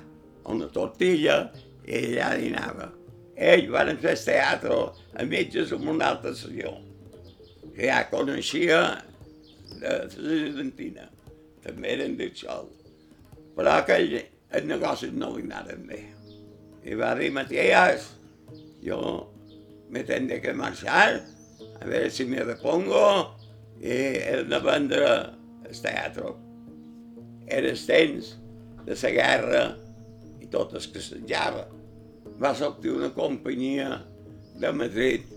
una 0.50 0.68
tortilla 0.74 1.38
i 1.86 2.00
allà 2.00 2.34
dinava. 2.40 2.90
Ells 3.34 3.72
van 3.74 3.96
fer 4.02 4.16
teatre 4.20 4.76
a 5.18 5.26
mitges 5.26 5.74
amb 5.76 5.90
una 5.96 6.12
altra 6.14 6.34
sessió, 6.38 6.76
que 7.74 7.88
ja 7.90 8.04
coneixia 8.12 8.82
de 9.80 9.90
la 9.90 10.38
Argentina 10.50 11.10
també 11.64 11.94
eren 11.96 12.18
del 12.20 12.34
sol. 12.38 12.70
Però 13.58 13.78
aquell, 13.80 14.18
el 14.54 14.68
negoci 14.70 15.10
no 15.14 15.34
li 15.36 15.46
anaven 15.48 15.86
bé. 15.90 16.02
I 16.84 16.98
va 17.00 17.14
dir, 17.16 17.32
Matías, 17.34 18.10
jo 18.84 19.00
me 19.94 20.04
tendré 20.04 20.42
que 20.44 20.54
marxar, 20.58 21.22
a 21.84 21.88
veure 21.90 22.10
si 22.12 22.26
me 22.26 22.44
repongo, 22.44 23.04
i 23.84 23.92
he 23.92 24.44
de 24.48 24.60
vendre 24.64 25.08
el 25.68 25.80
teatre. 25.84 26.32
Era 27.52 27.74
el 27.74 27.82
temps 27.88 28.30
de 28.86 28.96
la 29.02 29.12
guerra 29.18 29.64
i 30.40 30.48
tot 30.54 30.76
el 30.80 30.88
que 30.94 31.04
s'enjava. 31.04 31.66
Va 32.40 32.54
sortir 32.56 32.94
una 32.96 33.12
companyia 33.16 33.90
de 34.62 34.72
Madrid 34.72 35.28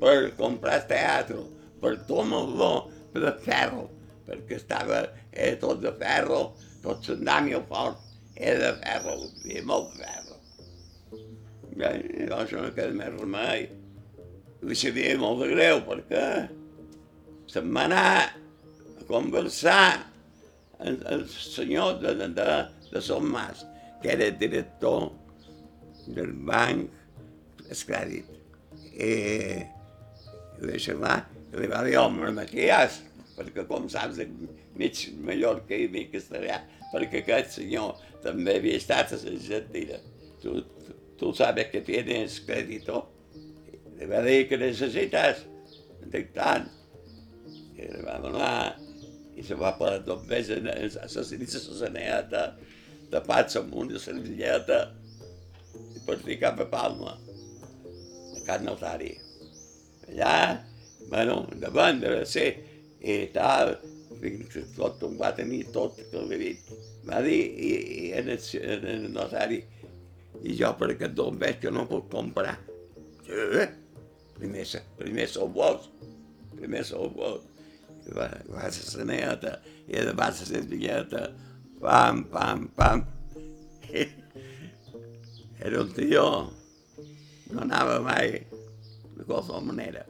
per 0.00 0.32
comprar 0.38 0.80
teatre, 0.88 1.44
per 1.82 1.98
tomar-lo 2.08 2.72
de 3.12 3.34
ferro, 3.44 3.84
perquè 4.24 4.56
estava 4.56 5.04
era 5.30 5.60
tot 5.60 5.82
de 5.84 5.92
ferro, 6.00 6.40
tot 6.82 7.04
l'andàmia 7.10 7.60
fort 7.68 8.00
era 8.34 8.58
de 8.64 8.72
ferro, 8.80 9.18
havia 9.44 9.68
molt 9.68 9.92
de 9.92 10.06
ferro. 10.06 10.40
Bé, 11.76 11.92
llavors 12.28 12.56
no 12.56 12.68
queda 12.72 12.96
més 12.96 13.14
remei. 13.20 13.68
Li 14.62 14.76
sabia 14.78 15.16
molt 15.18 15.42
de 15.42 15.50
greu 15.50 15.82
perquè 15.86 16.24
se'n 17.50 17.72
va 17.74 17.86
anar 17.88 18.06
a 18.22 19.06
conversar 19.08 19.84
amb 20.82 21.04
el 21.14 21.26
senyor 21.30 21.98
de, 22.02 22.14
de, 22.20 22.28
de, 22.36 22.46
de 22.92 23.02
Son 23.02 23.26
Mas, 23.26 23.64
que 24.02 24.12
era 24.14 24.30
director 24.30 25.10
del 26.06 26.32
banc 26.48 26.90
Escrèdit. 27.72 28.28
I 28.92 29.12
li 30.62 30.96
va, 31.00 31.16
li 31.56 31.70
va 31.70 31.82
dir, 31.86 31.96
home, 32.00 32.30
Matías, 32.36 33.00
perquè 33.36 33.64
com 33.68 33.88
saps, 33.90 34.20
mig 34.78 35.02
Mallorca 35.24 35.76
i 35.76 35.88
mig 35.92 36.10
castellà, 36.12 36.60
perquè 36.92 37.22
aquest 37.22 37.58
senyor 37.58 37.96
també 38.24 38.58
havia 38.58 38.78
estat 38.80 39.14
a 39.16 39.20
l'Argentina. 39.24 39.98
Tu, 40.42 40.60
tu 41.18 41.32
sabes 41.34 41.70
que 41.72 41.82
tienes 41.86 42.40
crédito. 42.46 43.06
Le 44.02 44.08
va 44.10 44.20
dir 44.26 44.48
que 44.50 44.56
necessites, 44.58 45.44
dic 46.10 46.32
tant. 46.34 46.64
I 47.78 47.84
li 47.86 48.00
va 48.02 48.16
donar 48.18 48.54
i 49.38 49.44
se 49.46 49.54
va 49.54 49.68
per 49.78 49.92
dos 50.02 50.24
mesos 50.26 50.96
assassinats 50.98 51.54
a 51.54 51.60
la 51.68 51.76
saneta, 51.78 52.40
tapats 53.12 53.60
amb 53.60 53.76
una 53.78 54.00
servilleta 54.02 54.80
i 55.94 56.02
partir 56.08 56.40
cap 56.40 56.58
a 56.64 56.66
Palma, 56.72 57.12
a 57.14 58.42
Can 58.48 58.66
Notari. 58.66 59.12
Allà, 60.08 60.32
bueno, 61.12 61.36
de 61.54 62.24
ser 62.26 62.48
i 62.98 63.16
tal, 63.36 63.76
fins 64.18 64.50
que 64.50 64.64
tot 64.74 65.04
em 65.06 65.14
va 65.20 65.30
tenir 65.36 65.60
tot 65.76 66.00
dit. 66.32 66.74
Va 67.06 67.20
dir 67.22 67.38
i, 67.38 67.70
i 68.08 68.10
en, 68.18 68.32
el, 68.34 68.50
en 68.66 68.90
el 68.96 69.06
notari, 69.14 69.62
i 70.42 70.58
jo 70.58 70.74
per 70.74 70.90
aquest 70.90 71.14
don 71.22 71.38
veig 71.38 71.62
que 71.62 71.70
no 71.70 71.86
puc 71.86 72.10
comprar. 72.10 72.56
Sí, 73.30 73.70
primer, 74.42 74.66
primer 74.98 75.28
sou 75.30 75.48
vos, 75.48 75.88
primer 76.56 76.82
sou 76.86 77.10
vos. 77.14 77.46
I 78.02 78.14
va, 78.16 78.26
va 78.50 78.66
a 78.66 78.70
la 78.98 79.04
neta, 79.06 79.52
i 79.86 79.94
de 79.94 80.14
va 80.18 80.26
a 80.26 80.34
la 80.34 80.46
servilleta, 80.48 81.22
pam, 81.82 82.24
pam, 82.32 82.66
pam. 82.74 83.04
Era 85.62 85.82
un 85.84 85.92
tio, 85.94 86.24
no 87.52 87.62
anava 87.62 88.00
mai 88.02 88.40
de 88.42 89.22
qualsevol 89.28 89.62
manera. 89.68 90.02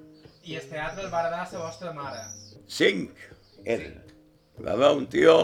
I 0.49 0.57
el 0.57 0.71
teatre 0.71 1.05
el 1.05 1.13
va 1.13 1.27
heredar 1.27 1.45
la 1.53 1.67
vostra 1.67 1.93
mare? 1.93 2.25
Cinc 2.67 3.21
eren. 3.69 4.01
Va 4.65 4.73
haver 4.73 4.95
un 4.97 5.07
tio 5.13 5.37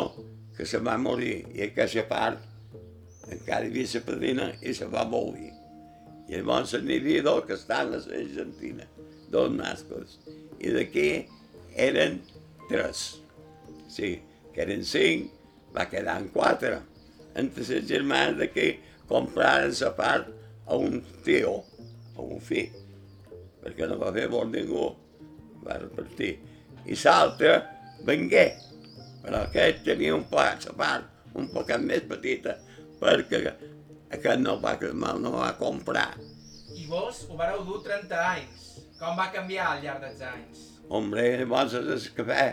que 0.57 0.65
se 0.67 0.81
va 0.81 0.97
morir 0.99 1.43
i 1.53 1.67
aquesta 1.69 2.07
part 2.09 2.41
encara 3.29 3.67
hi 3.67 3.71
havia 3.71 3.93
la 3.93 4.05
padrina 4.09 4.53
i 4.65 4.73
se 4.75 4.89
va 4.89 5.05
morir. 5.05 5.53
I 6.29 6.37
llavors 6.37 6.75
havia 6.77 7.23
dos 7.25 7.45
que 7.49 7.57
estan 7.57 7.95
a 7.95 8.01
l'Argentina, 8.03 8.85
dos 9.33 9.51
mascles. 9.55 10.19
I 10.61 10.75
d'aquí 10.75 11.09
eren 11.77 12.21
tres. 12.69 13.23
Sí, 13.89 14.19
que 14.53 14.65
eren 14.67 14.85
cinc, 14.85 15.33
va 15.75 15.89
quedar 15.89 16.19
en 16.21 16.29
quatre. 16.35 16.83
Entre 17.39 17.65
les 17.65 17.89
germans 17.89 18.37
d'aquí 18.39 18.75
compraren 19.09 19.73
la 19.81 19.93
part 19.97 20.29
a 20.69 20.77
un 20.77 21.01
tio, 21.25 21.63
a 22.17 22.21
un 22.21 22.41
fill, 22.45 22.75
perquè 23.63 23.89
no 23.89 23.97
va 24.01 24.13
fer 24.13 24.29
bon 24.29 24.53
ningú, 24.53 24.91
va 25.65 25.79
repartir. 25.81 26.35
I 26.85 26.97
l'altre 27.05 27.55
vengué, 28.05 28.51
però 29.23 29.47
aquest 29.47 29.85
tenia 29.87 30.17
un 30.17 30.27
poc, 30.29 30.67
la 30.69 30.77
part 30.77 31.37
un 31.39 31.49
poc 31.55 31.73
més 31.81 32.05
petita, 32.09 32.59
perquè 33.01 33.41
aquest 34.15 34.41
no 34.41 34.57
va, 34.63 34.77
no 35.21 35.35
va 35.37 35.53
comprar. 35.59 36.11
I 36.75 36.87
vos 36.89 37.25
ho 37.29 37.37
vareu 37.37 37.65
dur 37.67 37.83
30 37.85 38.23
anys. 38.25 38.69
Com 38.99 39.19
va 39.19 39.29
canviar 39.35 39.73
al 39.73 39.83
llarg 39.85 40.05
dels 40.07 40.23
anys? 40.27 40.63
Hombre, 40.89 41.25
llavors 41.39 41.75
el 41.79 41.91
cafè, 42.17 42.47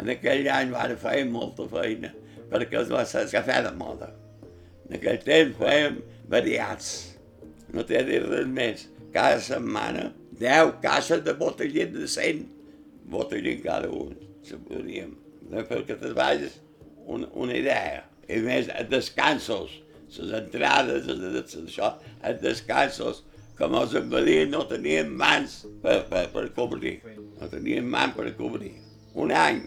en 0.00 0.10
aquell 0.12 0.48
any 0.52 0.72
va 0.74 0.88
fer 1.00 1.22
molta 1.28 1.66
feina, 1.70 2.10
perquè 2.50 2.82
es 2.82 2.90
va 2.92 3.04
ser 3.08 3.24
el 3.26 3.32
cafè 3.32 3.60
de 3.64 3.72
moda. 3.78 4.10
En 4.88 4.96
aquell 4.98 5.20
temps 5.24 5.56
fèiem 5.60 6.00
variats. 6.32 6.90
No 7.70 7.84
t'he 7.86 8.02
dit 8.08 8.26
res 8.26 8.48
més. 8.50 8.88
Cada 9.14 9.38
setmana, 9.42 10.08
10 10.40 10.76
caixes 10.82 11.22
de 11.26 11.34
botellín 11.38 11.94
de 11.94 12.08
100 12.10 12.42
botellín 13.10 13.62
cada 13.62 13.90
un, 13.90 14.16
si 14.46 14.58
podríem. 14.68 15.14
Perquè 15.50 15.96
te 15.98 16.12
facis 16.14 16.58
una, 17.06 17.30
una 17.34 17.56
idea. 17.56 18.04
I 18.30 18.38
més, 18.44 18.68
descansos, 18.90 19.80
les 20.18 20.32
entrades, 20.40 21.08
això, 21.60 21.94
els 22.26 22.40
descansos, 22.42 23.22
com 23.60 23.76
els 23.76 23.94
envadien 23.98 24.50
no 24.54 24.64
tenien 24.68 25.10
mans 25.12 25.60
per, 25.82 26.00
per, 26.10 26.24
per 26.32 26.46
cobrir. 26.56 26.98
No 27.38 27.48
tenien 27.52 27.86
mans 27.88 28.16
per 28.16 28.30
cobrir. 28.38 28.72
Un 29.20 29.34
any, 29.36 29.60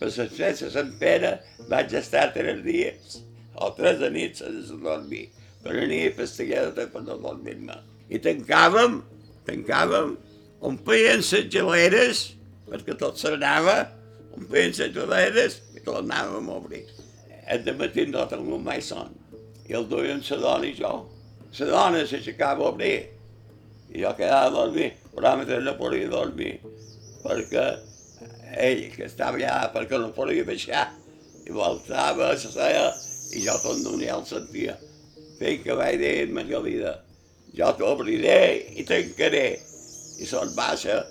per 0.00 0.08
les 0.10 0.32
festes 0.34 0.74
Sant 0.74 0.94
Pere, 1.00 1.36
vaig 1.70 1.94
estar 1.98 2.28
tres 2.34 2.62
dies, 2.64 3.20
o 3.58 3.70
tres 3.76 4.00
de 4.02 4.10
nit 4.14 4.38
sense 4.38 4.78
dormir. 4.82 5.28
Per 5.62 5.74
anar 5.74 6.00
a 6.06 6.10
festejar 6.16 6.66
per 6.78 7.04
no 7.04 7.18
dormir-me. 7.22 7.76
I 8.10 8.20
tancàvem, 8.24 9.00
tancàvem, 9.46 10.16
omplien 10.64 11.22
les 11.22 11.48
geleres, 11.52 12.24
perquè 12.68 12.94
tot 12.98 13.18
s'anava, 13.20 13.80
omplien 14.36 14.74
les 14.74 14.94
geleres 14.94 15.60
i 15.74 15.82
tornàvem 15.86 16.50
a 16.50 16.58
obrir. 16.62 16.84
El 17.48 17.66
matí 17.78 18.06
no 18.10 18.26
tenia 18.30 18.58
mai 18.62 18.82
son. 18.84 19.17
I 19.68 19.76
el 19.76 19.88
duien 19.88 20.22
la 20.24 20.38
dona 20.40 20.66
i 20.66 20.74
jo. 20.76 20.92
Quedava 24.16 24.46
a 24.46 24.52
dormir, 24.52 24.92
però 25.14 25.34
mentre 25.36 25.60
no 25.64 25.74
podia 25.78 26.08
dormir, 26.12 26.54
perquè 27.24 27.66
ell, 28.56 28.82
que 28.94 29.04
estava 29.06 29.36
allà, 29.36 29.68
perquè 29.72 30.00
no 30.00 30.10
podia 30.16 30.44
baixar, 30.48 30.88
i 31.44 31.52
voltava, 31.52 32.34
se 32.36 32.52
seia, 32.52 32.88
i 33.36 33.44
jo 33.44 33.56
tot 33.62 33.80
no 33.84 33.96
el 34.16 34.24
sentia. 34.28 34.76
Fins 35.38 35.62
que 35.64 35.76
vaig 35.76 36.00
dir 36.00 36.28
vida, 36.64 36.94
jo 37.56 37.72
t'obriré 37.78 38.40
i 38.76 38.84
tancaré. 38.88 39.46
I 40.18 40.26
sort 40.26 40.54
baixa, 40.56 41.04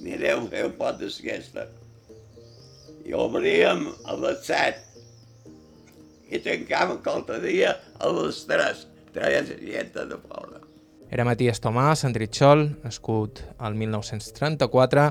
aniré 0.00 0.32
a 0.32 0.40
fer 0.50 0.64
un 0.66 0.74
pot 0.80 0.98
de 0.98 1.10
siesta. 1.12 1.68
I 3.06 3.14
obríem 3.14 3.86
a 4.04 4.16
les 4.18 4.44
set 4.48 4.87
i 6.30 6.40
tancàvem 6.44 7.00
dia 7.42 7.74
a 7.98 8.12
les 8.12 8.44
tres, 8.46 8.86
traient 9.12 9.46
gent 9.48 9.92
de 9.94 10.18
fora. 10.28 10.62
Era 11.10 11.24
Matías 11.24 11.60
Tomàs, 11.60 12.04
Andritxol, 12.04 12.66
nascut 12.84 13.40
al 13.58 13.74
1934. 13.74 15.06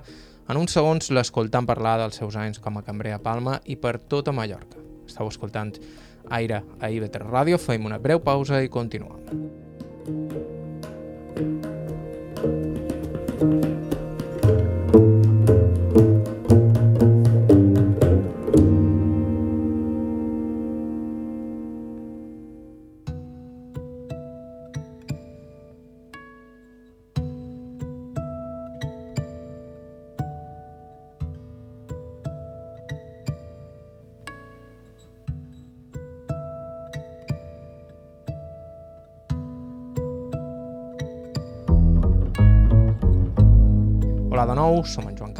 En 0.47 0.57
uns 0.57 0.75
segons 0.77 1.09
l'escoltant 1.11 1.65
parlar 1.65 1.97
dels 1.99 2.19
seus 2.21 2.37
anys 2.37 2.61
com 2.63 2.77
a 2.77 2.83
cambrer 2.85 3.15
a 3.15 3.19
Palma 3.19 3.57
i 3.65 3.75
per 3.75 3.97
tota 3.97 4.31
Mallorca. 4.31 4.77
Estau 5.07 5.27
escoltant 5.27 5.73
Aire 6.29 6.61
a 6.79 6.91
IB3 6.91 7.23
Ràdio, 7.23 7.57
fem 7.57 7.87
una 7.87 7.99
breu 7.99 8.19
pausa 8.19 8.61
i 8.61 8.69
continuem. 8.69 10.56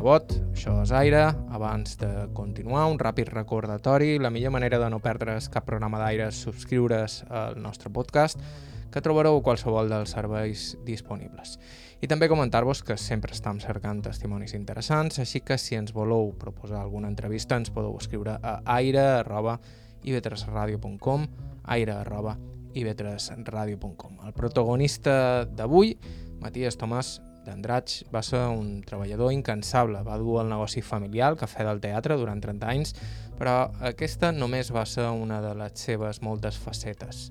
Cabot, 0.07 0.31
això 0.55 0.71
és 0.85 0.91
Aire. 0.95 1.19
Abans 1.51 1.97
de 1.99 2.31
continuar, 2.31 2.87
un 2.87 2.95
ràpid 2.95 3.27
recordatori. 3.27 4.15
La 4.23 4.31
millor 4.31 4.55
manera 4.55 4.79
de 4.79 4.87
no 4.87 5.03
perdre's 5.03 5.51
cap 5.51 5.67
programa 5.67 5.99
d'aire 5.99 6.31
és 6.31 6.39
subscriure's 6.45 7.27
al 7.27 7.59
nostre 7.59 7.91
podcast, 7.91 8.39
que 8.87 9.03
trobareu 9.03 9.43
qualsevol 9.43 9.91
dels 9.91 10.15
serveis 10.15 10.79
disponibles. 10.87 11.59
I 11.99 12.07
també 12.07 12.31
comentar-vos 12.31 12.87
que 12.87 12.95
sempre 12.95 13.35
estem 13.35 13.59
cercant 13.59 13.99
testimonis 14.07 14.55
interessants, 14.55 15.19
així 15.19 15.43
que 15.43 15.59
si 15.59 15.75
ens 15.75 15.91
voleu 15.91 16.31
proposar 16.39 16.79
alguna 16.85 17.11
entrevista 17.11 17.59
ens 17.59 17.67
podeu 17.67 17.91
escriure 17.99 18.39
a 18.39 18.63
aire.ib3radio.com 18.79 21.27
aire.ib3radio.com 21.75 24.23
El 24.23 24.31
protagonista 24.39 25.43
d'avui, 25.51 25.99
Matías 26.39 26.79
Tomàs 26.79 27.27
d'Andratx 27.47 28.03
va 28.13 28.21
ser 28.25 28.43
un 28.51 28.81
treballador 28.85 29.31
incansable, 29.33 30.03
va 30.05 30.19
dur 30.19 30.41
el 30.43 30.51
negoci 30.51 30.83
familiar, 30.83 31.31
el 31.33 31.39
cafè 31.39 31.65
del 31.67 31.81
teatre, 31.83 32.17
durant 32.19 32.43
30 32.43 32.71
anys, 32.73 32.93
però 33.39 33.57
aquesta 33.89 34.33
només 34.35 34.73
va 34.75 34.85
ser 34.85 35.07
una 35.09 35.39
de 35.41 35.53
les 35.57 35.87
seves 35.87 36.21
moltes 36.25 36.59
facetes. 36.59 37.29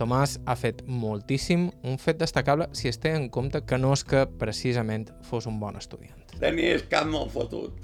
Tomàs 0.00 0.38
ha 0.48 0.56
fet 0.56 0.82
moltíssim, 0.88 1.68
un 1.86 1.98
fet 2.00 2.18
destacable 2.18 2.70
si 2.74 2.88
es 2.90 2.98
té 2.98 3.12
en 3.14 3.28
compte 3.30 3.60
que 3.68 3.78
no 3.78 3.92
és 3.94 4.02
que 4.08 4.24
precisament 4.40 5.10
fos 5.28 5.46
un 5.46 5.60
bon 5.60 5.76
estudiant. 5.78 6.18
Tenia 6.40 6.78
el 6.78 6.86
cap 6.90 7.06
molt 7.10 7.30
fotut, 7.34 7.76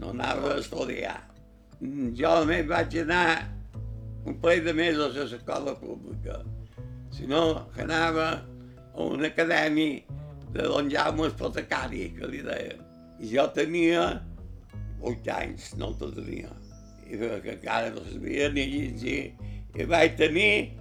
no 0.00 0.10
anava 0.12 0.56
a 0.56 0.60
estudiar. 0.60 1.16
Jo 2.18 2.34
només 2.42 2.66
vaig 2.68 2.98
anar 3.02 3.26
un 4.26 4.36
parell 4.42 4.66
de 4.66 4.74
mesos 4.74 5.16
a 5.16 5.26
l'escola 5.26 5.74
pública. 5.78 6.42
Si 7.12 7.26
no, 7.30 7.68
anava 7.80 8.28
a 8.92 9.06
una 9.06 9.30
acadèmia 9.32 10.02
de 10.52 10.66
don 10.68 10.90
Jaume 10.90 11.28
Espotecari, 11.30 12.10
que 12.16 12.28
li 12.28 12.42
deia. 12.44 12.76
I 13.22 13.30
jo 13.32 13.46
tenia 13.56 14.04
vuit 15.02 15.28
anys, 15.32 15.72
no 15.80 15.92
tot 15.98 16.14
tenia. 16.16 16.52
I 17.08 17.18
que 17.18 17.56
encara 17.56 17.92
no 17.94 18.04
sabia 18.08 18.50
ni 18.52 18.66
llegir. 18.70 19.32
I 19.76 19.88
vaig 19.88 20.16
tenir 20.20 20.72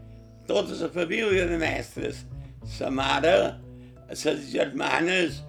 tota 0.47 0.75
la 0.75 0.89
família 0.91 1.47
de 1.47 1.57
mestres. 1.61 2.25
Sa 2.67 2.91
mare, 2.93 3.55
ses 4.13 4.51
germanes, 4.51 5.41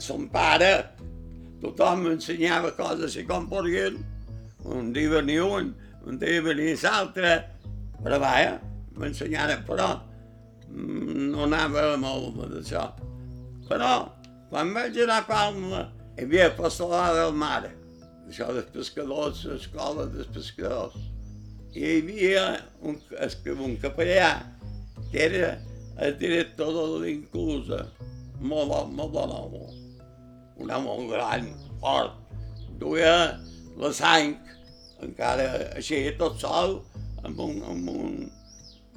son 0.00 0.28
pare, 0.32 0.72
tothom 1.62 2.06
m'ensenyava 2.06 2.72
coses 2.78 3.16
i 3.20 3.24
com 3.28 3.48
podien, 3.50 3.98
un 4.64 4.92
dia 4.96 5.10
venia 5.12 5.44
un, 5.44 5.74
un 6.06 6.20
dia 6.20 6.42
venia 6.44 6.76
l'altre, 6.82 7.34
però 8.00 8.20
vaja, 8.22 8.58
m'ensenyaren, 8.96 9.64
però 9.66 9.90
mm, 10.70 11.32
no 11.32 11.44
anava 11.48 11.96
molt 12.00 12.40
d'això. 12.52 12.86
Però, 13.68 13.92
quan 14.50 14.72
vaig 14.76 14.98
anar 15.04 15.22
a 15.22 15.26
Palma, 15.28 15.82
hi 16.14 16.26
havia 16.26 16.50
Apostolada 16.52 17.24
del 17.24 17.36
Mare, 17.40 17.72
això 18.28 18.50
dels 18.52 18.70
pescadors, 18.74 19.44
l'escola 19.48 20.06
dels 20.12 20.30
pescadors. 20.34 20.98
I 21.74 21.84
hi 21.84 21.94
havia 22.00 22.44
un, 22.86 22.98
un 23.54 23.78
capellà 23.82 24.34
que 25.10 25.24
era 25.26 25.54
el 26.04 26.18
director 26.18 26.72
de 26.74 26.84
l'Inclusa, 27.04 27.80
molt, 28.40 28.92
molt 28.92 29.12
bon 29.14 29.32
home, 29.38 29.64
un 30.60 30.70
home 30.70 31.08
gran, 31.10 31.48
fort, 31.80 32.20
duia 32.78 33.14
la 33.80 33.90
sang, 33.94 34.36
encara 35.02 35.48
així, 35.74 36.04
tot 36.18 36.38
sol, 36.42 36.78
amb 37.24 37.40
un, 37.40 37.60
amb 37.70 37.90
un, 37.90 38.16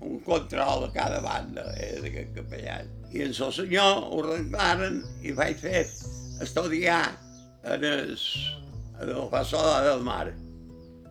un 0.05 0.19
control 0.25 0.87
a 0.87 0.93
cada 0.93 1.21
banda, 1.23 1.65
era 1.81 2.03
d'aquest 2.03 2.33
capellà. 2.37 2.81
I 3.13 3.23
el 3.27 3.33
senyor 3.33 4.03
ho 4.11 4.19
arreglaren 4.23 4.99
i 5.23 5.31
vaig 5.35 5.61
fer 5.61 5.85
estudiar 6.43 7.05
en, 7.63 7.83
el, 7.83 8.17
en 9.01 9.09
el 9.09 9.29
Passola 9.31 9.79
del 9.85 10.03
Mar. 10.03 10.27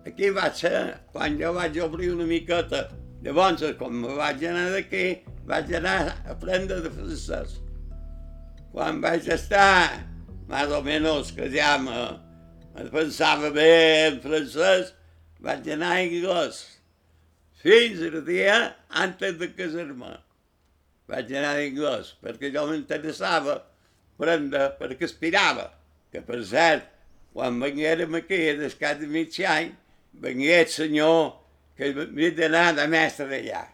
Aquí 0.06 0.30
va 0.30 0.50
ser 0.54 1.00
quan 1.12 1.38
jo 1.40 1.52
vaig 1.56 1.78
obrir 1.82 2.12
una 2.14 2.26
miqueta. 2.28 2.86
Llavors, 3.24 3.64
quan 3.78 3.96
me 4.02 4.12
vaig 4.14 4.44
anar 4.46 4.68
d'aquí, 4.74 5.06
vaig 5.48 5.72
anar 5.80 5.96
a 6.04 6.34
aprendre 6.36 6.82
de 6.84 6.92
francès. 6.92 7.56
Quan 8.70 9.00
vaig 9.02 9.26
estar, 9.32 10.04
més 10.50 10.74
o 10.76 10.82
menys, 10.84 11.32
que 11.34 11.48
ja 11.50 11.72
me, 11.82 11.96
me 12.76 12.86
pensava 12.92 13.50
bé 13.56 13.72
en 14.10 14.20
francès, 14.22 14.92
vaig 15.42 15.66
anar 15.74 15.96
a 15.96 16.04
anglès. 16.04 16.62
Fins 17.64 18.04
el 18.04 18.20
dia 18.28 18.60
antes 19.02 19.40
de 19.40 19.50
casar-me. 19.58 20.12
Vaig 21.06 21.30
anar 21.32 21.54
a 21.54 21.62
anglès, 21.62 22.12
perquè 22.22 22.50
jo 22.54 22.66
m'interessava 22.70 23.60
aprendre, 24.16 24.70
perquè 24.80 25.06
aspirava. 25.06 25.68
Que, 26.10 26.22
per 26.24 26.40
cert, 26.48 26.88
quan 27.36 27.60
venguérem 27.62 28.14
aquí, 28.18 28.40
descat 28.58 29.02
de 29.02 29.08
mig 29.10 29.36
any, 29.46 29.74
venia 30.22 30.62
el 30.64 30.70
senyor 30.72 31.34
que 31.76 31.92
havia 31.92 32.32
d'anar 32.38 32.70
de 32.78 32.86
mestre 32.90 33.28
allà. 33.38 33.66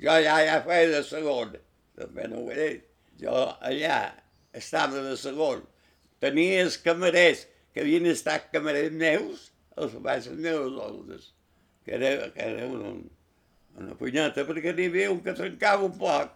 Jo 0.00 0.16
ja, 0.24 0.38
ja 0.46 0.60
feia 0.64 0.88
de 0.94 1.02
segon, 1.04 1.52
també 1.98 2.26
no 2.32 2.40
ho 2.40 2.50
he 2.50 2.56
dit. 2.56 2.86
Jo 3.20 3.44
allà 3.60 4.00
estava 4.56 5.02
de 5.04 5.16
segon. 5.20 5.60
Tenia 6.24 6.64
els 6.64 6.78
camarers 6.80 7.44
que 7.74 7.84
havien 7.84 8.08
estat 8.08 8.48
camarers 8.54 8.96
meus, 8.96 9.50
els 9.76 9.94
baixos 10.02 10.40
meus, 10.40 10.80
els, 10.86 11.30
que 11.84 11.96
era, 11.98 12.30
que 12.32 12.46
era 12.48 12.66
una, 12.66 12.94
una 13.76 13.96
punyeta, 14.00 14.46
perquè 14.48 14.72
n'hi 14.74 14.88
havia 14.90 15.12
un 15.12 15.20
que 15.24 15.36
trencava 15.36 15.86
un 15.86 15.96
poc, 16.00 16.32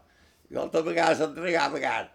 i 0.51 0.57
altra 0.61 0.83
vegada 0.87 1.17
s'entregava 1.19 1.81
gat. 1.83 2.11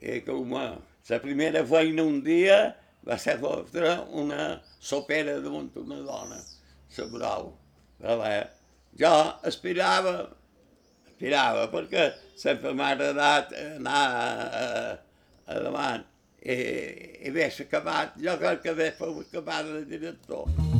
I 0.00 0.20
com 0.26 0.52
la 0.54 1.20
primera 1.22 1.64
feina 1.66 2.04
un 2.04 2.20
dia 2.24 2.58
va 3.06 3.18
ser 3.18 3.38
fotre 3.42 3.92
una 4.22 4.60
sopera 4.80 5.38
damunt 5.40 5.70
una 5.82 6.00
dona, 6.02 6.40
la 6.96 7.06
brau. 7.12 7.52
Però 8.00 8.18
jo 9.00 9.12
aspirava, 9.50 10.16
aspirava 11.06 11.66
perquè 11.72 12.10
sempre 12.36 12.74
m'ha 12.74 12.92
agradat 12.96 13.54
anar 13.62 14.04
a, 14.20 14.30
a, 14.62 14.98
a 15.46 15.60
davant. 15.68 16.06
I, 16.46 16.56
i 17.26 17.34
bé, 17.34 17.50
s'ha 17.50 17.66
acabat, 17.66 18.18
jo 18.22 18.38
crec 18.42 18.64
que 18.66 18.78
bé 18.78 18.90
fou 18.98 19.20
acabar 19.24 19.62
de 19.66 19.84
director. 19.90 20.75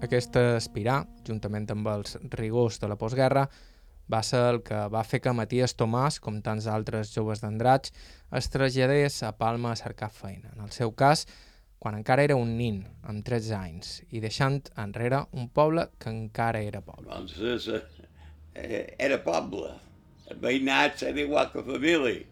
Aquesta 0.00 0.56
aspirar, 0.56 1.02
juntament 1.26 1.66
amb 1.74 1.88
els 1.92 2.16
rigors 2.32 2.80
de 2.80 2.88
la 2.88 2.96
postguerra, 2.96 3.44
va 4.10 4.22
ser 4.26 4.40
el 4.54 4.62
que 4.66 4.78
va 4.90 5.02
fer 5.04 5.20
que 5.22 5.34
Matías 5.36 5.76
Tomàs, 5.78 6.16
com 6.24 6.40
tants 6.42 6.66
altres 6.72 7.12
joves 7.14 7.42
d'Andratx, 7.44 7.92
es 8.40 8.48
traslladés 8.50 9.20
a 9.28 9.34
Palma 9.38 9.74
a 9.74 9.78
cercar 9.78 10.08
feina. 10.10 10.54
En 10.56 10.64
el 10.64 10.72
seu 10.74 10.94
cas, 10.96 11.26
quan 11.80 11.98
encara 11.98 12.24
era 12.26 12.36
un 12.36 12.56
nin, 12.56 12.80
amb 13.08 13.22
13 13.26 13.54
anys, 13.58 13.92
i 14.10 14.24
deixant 14.24 14.58
enrere 14.80 15.22
un 15.36 15.50
poble 15.52 15.86
que 16.00 16.10
encara 16.12 16.64
era 16.64 16.82
poble. 16.84 17.06
Doncs 17.12 17.68
eh, 18.54 18.96
era 18.98 19.20
poble. 19.24 19.76
El 20.30 20.40
veïnat 20.42 21.04
era 21.06 21.20
igual 21.20 21.52
que 21.52 21.64
família. 21.68 22.24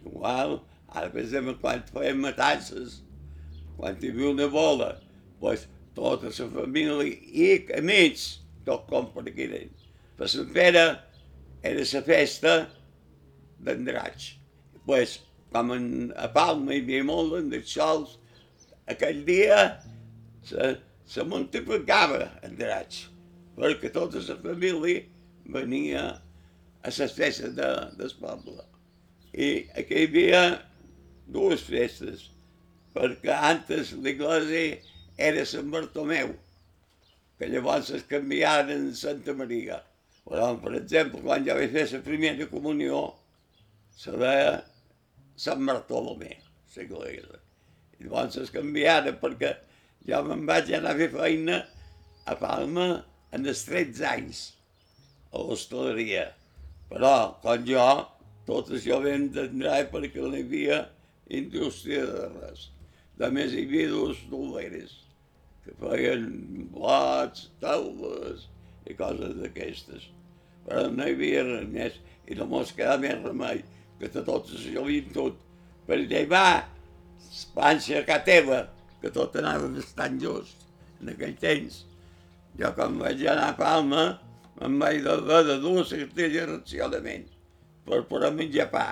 Igual, 0.00 0.56
ara 0.88 1.12
exemple, 1.20 1.58
quan 1.60 1.84
feien 1.90 2.22
matances, 2.22 3.00
quan 3.76 3.98
hi 4.00 4.14
havia 4.14 4.32
una 4.32 4.48
bola, 4.50 4.94
pues, 5.42 5.68
tota 5.96 6.30
la 6.30 6.48
família 6.54 7.06
i 7.06 7.50
amics, 7.78 8.26
tot 8.66 8.86
com 8.90 9.08
per 9.14 9.26
aquí 9.28 9.48
dins. 9.50 9.88
Per 10.18 10.28
Sant 10.28 10.52
Pere 10.54 10.84
era 11.66 11.84
la 11.92 12.02
festa 12.06 12.54
d'Andratx. 13.64 14.32
Pues, 14.86 15.18
com 15.52 15.72
en, 15.74 15.86
a 16.16 16.28
Palma 16.32 16.74
hi 16.74 16.82
havia 16.84 17.04
molt 17.06 17.34
d'Andratxols, 17.34 18.16
aquell 18.90 19.22
dia 19.26 19.60
se, 20.46 20.74
se 21.06 21.24
multiplicava 21.26 22.26
Andratx, 22.46 23.06
perquè 23.58 23.92
tota 23.94 24.22
la 24.24 24.38
família 24.44 25.04
venia 25.50 26.04
a 26.82 26.92
les 26.96 27.14
festes 27.16 27.54
de, 27.56 27.70
del 27.98 28.12
poble. 28.20 28.64
I 29.34 29.66
aquí 29.78 30.00
hi 30.00 30.08
havia 30.08 30.44
dues 31.30 31.62
festes, 31.66 32.28
perquè 32.94 33.34
antes 33.52 33.92
l'església 33.94 34.80
era 35.20 35.44
Sant 35.44 35.68
Bartomeu, 35.72 36.30
que 37.36 37.48
llavors 37.52 37.90
es 37.96 38.06
canviaren 38.08 38.86
en 38.86 38.92
Santa 38.96 39.34
Maria. 39.36 39.80
Però, 40.24 40.46
per 40.62 40.72
exemple, 40.78 41.20
quan 41.24 41.44
jo 41.44 41.56
vaig 41.58 41.74
fer 41.74 41.86
la 41.92 42.00
primera 42.06 42.46
comunió, 42.48 43.02
se 43.96 44.14
deia 44.20 44.54
Sant 45.40 45.64
Bartolomé, 45.68 46.38
l'església. 46.76 47.40
I 47.98 48.06
llavors 48.06 48.38
es 48.40 48.52
canviaren 48.54 49.18
perquè 49.20 49.54
jo 50.08 50.22
me'n 50.24 50.46
vaig 50.48 50.72
anar 50.76 50.94
a 50.94 51.00
fer 51.02 51.10
feina 51.12 51.58
a 52.24 52.36
Palma 52.40 52.88
en 53.36 53.44
els 53.52 53.66
13 53.68 54.06
anys, 54.14 54.42
a 55.32 55.44
l'hostaleria. 55.44 56.30
Però, 56.88 57.12
com 57.44 57.68
jo, 57.68 57.84
totes 58.48 58.88
jo 58.88 59.02
vam 59.04 59.26
entendre 59.26 59.76
perquè 59.92 60.24
no 60.24 60.32
hi 60.32 60.46
havia 60.48 60.80
indústria 61.42 62.08
de 62.08 62.26
res. 62.40 62.70
Més, 63.20 63.52
hi 63.52 63.66
havia 63.68 63.92
dues 63.92 64.24
doleres 64.32 64.96
que 65.70 65.76
feien 65.78 66.24
blats, 66.74 67.48
taules 67.62 68.48
i 68.90 68.96
coses 68.98 69.36
d'aquestes. 69.38 70.08
Però 70.66 70.88
no 70.90 71.06
hi 71.06 71.14
havia 71.14 71.44
res 71.46 71.68
més 71.70 72.00
i 72.30 72.38
no 72.38 72.48
mos 72.50 72.74
quedava 72.74 73.00
més 73.04 73.22
remei 73.22 73.62
que 74.00 74.10
de 74.10 74.24
tot 74.26 74.50
això 74.50 74.82
havien 74.82 75.10
tot. 75.14 75.38
Per 75.86 75.98
llevar 76.02 76.66
panxa 77.54 78.02
a 78.02 78.18
teva, 78.26 78.64
que 79.00 79.10
tot 79.14 79.36
anava 79.40 79.68
bastant 79.72 80.18
just 80.20 80.66
en 81.00 81.12
aquell 81.14 81.36
temps. 81.40 81.84
Jo 82.58 82.72
quan 82.76 82.98
vaig 83.00 83.22
anar 83.24 83.52
a 83.52 83.58
Palma 83.58 84.04
em 84.60 84.76
vaig 84.80 85.06
haver 85.08 85.44
de 85.48 85.56
dur 85.62 85.84
cistella 85.88 86.48
racionament 86.50 87.28
per 87.86 88.02
poder 88.10 88.32
menjar 88.36 88.68
pa. 88.72 88.88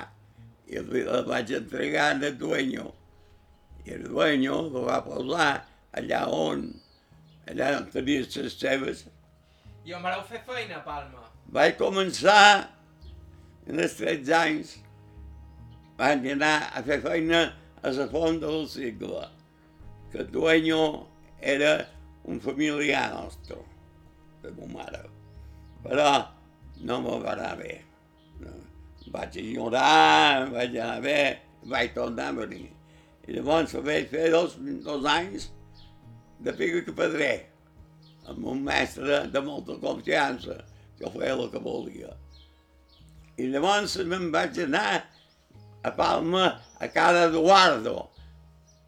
I 0.69 0.81
el 0.81 0.89
vaig 1.29 1.53
entregar 1.57 2.13
al 2.15 2.39
dueño. 2.39 2.93
I 3.85 3.97
el 3.97 4.09
dueño 4.09 4.63
lo 4.73 4.87
va 4.89 5.03
posar 5.05 5.65
allà 5.93 6.27
on, 6.29 6.67
allà 7.49 7.77
on 7.79 7.89
tenia 7.93 8.25
les 8.25 8.59
seves. 8.59 9.07
I 9.85 9.95
on 9.97 10.05
vareu 10.05 10.25
fer 10.29 10.43
feina, 10.47 10.83
Palma? 10.85 11.25
Vaig 11.55 11.79
començar, 11.81 12.69
en 13.69 13.81
els 13.81 13.97
13 13.97 14.35
anys, 14.37 14.75
vaig 15.99 16.27
anar 16.35 16.57
a 16.77 16.83
fer 16.85 17.01
feina 17.05 17.47
a 17.83 17.93
la 17.97 18.09
font 18.13 18.41
del 18.43 18.67
cicle, 18.69 19.25
que 20.13 20.25
el 20.25 20.31
dueño 20.33 21.07
era 21.41 21.87
un 22.25 22.41
familiar 22.41 23.09
nostre, 23.15 23.57
de 24.43 24.53
ma 24.57 24.73
mare. 24.79 25.05
Però 25.85 26.11
no 26.85 27.01
me 27.01 27.19
va 27.23 27.33
anar 27.33 27.55
bé. 27.61 27.79
No. 28.43 28.53
Vaig 29.15 29.39
ignorar, 29.41 30.51
vaig 30.53 30.77
anar 30.77 31.01
bé, 31.01 31.21
vaig 31.65 31.95
tornar 31.95 32.29
a 32.33 32.41
venir. 32.43 32.67
I 33.29 33.37
llavors 33.37 33.73
vaig 33.85 34.11
fer 34.13 34.29
dos, 34.35 34.59
dos 34.85 35.07
anys 35.09 35.49
de 36.41 36.55
que 36.57 36.95
pedrer, 36.95 37.49
amb 38.29 38.47
un 38.47 38.63
mestre 38.65 39.27
de 39.33 39.41
molta 39.43 39.79
confiança, 39.83 40.61
que 40.99 41.11
feia 41.15 41.35
el 41.35 41.49
que 41.53 41.63
volia. 41.63 42.15
I 43.39 43.49
llavors 43.53 43.97
me'n 44.11 44.31
vaig 44.35 44.59
anar 44.65 45.05
a 45.87 45.93
Palma 45.95 46.47
a 46.79 46.89
cada 46.91 47.29
Eduardo, 47.29 48.09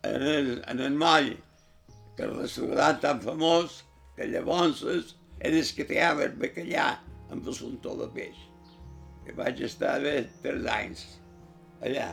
en 0.02 0.22
el, 0.22 0.50
en 0.66 0.80
el 0.80 0.96
moll, 0.98 1.34
que 2.16 2.26
el 2.26 2.34
restaurant 2.40 3.00
tan 3.02 3.20
famós 3.24 3.82
que 4.16 4.26
llavors 4.28 4.82
era 5.40 5.56
el 5.56 5.70
que 5.76 5.86
feia 5.88 6.10
el 6.12 6.34
bacallà 6.40 6.88
amb 7.30 7.46
l'assumptor 7.46 7.96
de 8.02 8.08
peix. 8.16 8.42
I 9.28 9.36
vaig 9.38 9.62
estar 9.62 9.98
bé 10.02 10.16
tres 10.42 10.66
anys 10.74 11.06
allà. 11.86 12.10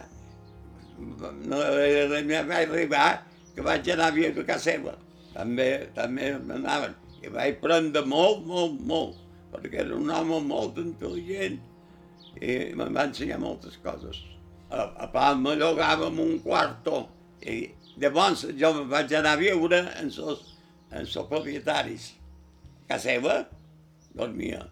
No 0.98 1.58
vaig 1.58 2.62
arribar 2.62 3.10
que 3.56 3.66
vaig 3.66 3.90
anar 3.94 4.12
a 4.12 4.16
viure 4.16 4.46
a 4.46 4.50
casa 4.54 4.72
seva. 4.72 4.94
També, 5.38 5.70
també 5.94 6.32
m'anaven. 6.42 6.96
I 7.22 7.32
vaig 7.34 7.60
prendre 7.62 8.02
molt, 8.10 8.46
molt, 8.50 8.80
molt, 8.90 9.18
perquè 9.54 9.84
era 9.84 9.98
un 9.98 10.10
home 10.14 10.40
molt 10.50 10.80
intel·ligent 10.82 11.60
i 12.42 12.56
em 12.74 12.82
va 12.96 13.06
ensenyar 13.06 13.40
moltes 13.42 13.78
coses. 13.84 14.20
A, 14.70 14.88
a 15.06 15.08
Palma 15.14 15.56
llogàvem 15.58 16.20
un 16.22 16.40
quarto 16.44 17.06
i 17.46 17.60
llavors 18.02 18.48
jo 18.58 18.72
vaig 18.90 19.14
anar 19.18 19.36
a 19.38 19.42
viure 19.42 19.84
en 20.02 20.10
els, 20.10 20.42
en 20.92 21.04
els 21.04 21.20
propietaris. 21.30 22.12
A 22.90 22.98
seva 23.04 23.42
dormia 24.16 24.64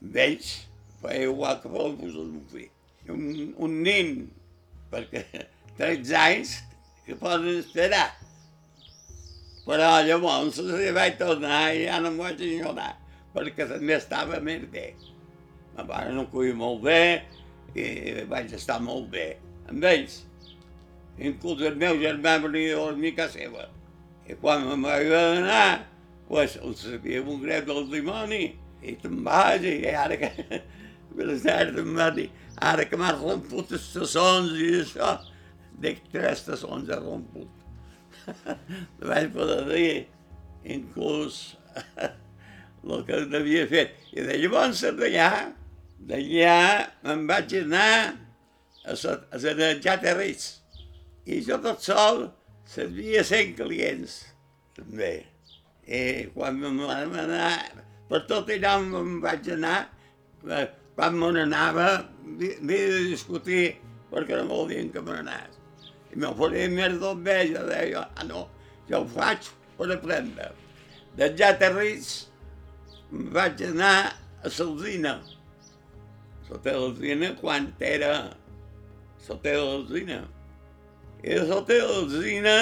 amb 0.00 0.16
ells, 0.16 0.52
feia 1.02 1.28
igual 1.28 1.58
que 1.62 1.70
fos 1.72 1.96
meu 2.00 2.42
fill. 2.52 2.70
Un, 3.10 3.54
un 3.66 3.76
nin, 3.84 4.14
perquè 4.92 5.24
13 5.78 6.16
anys 6.20 6.56
que 7.06 7.16
poden 7.18 7.58
esperar. 7.58 8.08
Però 9.66 9.90
llavors 10.06 10.58
si 10.60 10.92
vaig 10.96 11.18
tornar 11.20 11.60
i 11.74 11.84
ja 11.84 12.00
no 12.00 12.10
em 12.12 12.18
vaig 12.20 12.40
enyorar, 12.46 12.94
perquè 13.34 13.66
també 13.68 13.96
estava 13.96 14.40
més 14.44 14.64
bé. 14.72 14.88
Me 15.76 15.84
van 15.88 16.18
acollir 16.24 16.56
molt 16.58 16.82
bé 16.86 17.02
i 17.76 18.24
vaig 18.30 18.54
estar 18.56 18.80
molt 18.82 19.10
bé 19.12 19.28
amb 19.68 19.84
ells. 19.92 20.24
Inclús 21.20 21.62
el 21.68 21.76
meu 21.80 22.00
germà 22.00 22.38
venia 22.42 22.74
a 22.74 22.80
dormir 22.86 23.12
a 23.14 23.20
casa 23.22 23.38
seva. 23.38 23.68
I 24.26 24.36
quan 24.40 24.64
me'n 24.66 24.82
vaig 24.86 25.12
anar, 25.14 25.86
pues, 26.28 26.56
el 26.62 26.74
sabia 26.78 27.22
un 27.22 27.40
greu 27.42 27.64
del 27.68 27.88
dimoni 27.92 28.44
i 28.80 28.96
te'n 29.02 29.22
vas 29.26 29.64
i 29.66 29.80
ara 29.92 30.18
que... 30.20 30.30
Belisard 31.10 31.74
em 31.80 31.96
va 31.98 32.06
dir, 32.14 32.28
ara 32.62 32.84
que 32.86 32.98
m'has 32.98 33.18
romput 33.18 33.72
els 33.74 33.88
tassons 33.96 34.52
i 34.62 34.68
això, 34.78 35.16
dic 35.82 36.04
tres 36.12 36.44
tassons 36.46 36.86
he 36.86 36.98
romput. 37.00 37.59
vaig 39.10 39.30
poder 39.34 39.62
dir, 39.68 39.94
inclús, 40.76 41.40
el 42.90 43.04
que 43.06 43.20
havia 43.38 43.66
fet. 43.70 43.96
I 44.14 44.24
de 44.26 44.38
llavors 44.42 44.82
d'allà, 44.98 45.30
d'allà 46.10 46.56
me'n 47.04 47.26
vaig 47.28 47.54
anar 47.60 47.92
a, 48.84 48.94
a 48.94 49.38
Zanejar 49.38 49.98
Terris. 50.02 50.48
I 51.28 51.42
jo 51.46 51.60
tot 51.62 51.84
sol 51.84 52.26
servia 52.68 53.22
100 53.26 53.54
clients, 53.60 54.16
també. 54.76 55.14
I 55.90 56.30
quan 56.34 56.58
me'n 56.60 56.80
van 56.86 57.16
anar, 57.26 57.54
per 58.10 58.24
tot 58.30 58.50
allà 58.54 58.78
me'n 58.82 59.18
vaig 59.22 59.52
anar, 59.56 59.78
quan 60.96 61.16
me 61.16 61.30
n'anava, 61.36 61.88
havia 62.24 62.90
de 62.90 63.06
discutir 63.10 63.64
perquè 64.10 64.40
no 64.40 64.48
volien 64.50 64.90
que 64.92 65.02
me 65.04 65.16
n'anés. 65.16 65.59
Me 66.14 66.30
faria 66.34 66.70
més 66.70 66.96
jo 66.98 67.12
deia, 67.68 68.08
ah 68.16 68.24
no, 68.26 68.48
jo 68.88 69.02
ho 69.02 69.06
faig 69.06 69.46
per 69.76 69.86
aprendre. 69.94 70.50
De 71.16 71.28
ja 71.38 71.52
Territs 71.58 72.30
vaig 73.10 73.62
anar 73.68 74.10
a 74.42 74.50
Salzina. 74.50 75.20
Sota 76.48 76.74
l'Alzina 76.74 77.30
quan 77.38 77.68
era 77.78 78.34
sota 79.22 79.54
l'Alzina. 79.54 80.24
I 81.22 81.36
de 81.38 81.44
sota 81.46 81.78
l'Alzina 81.78 82.56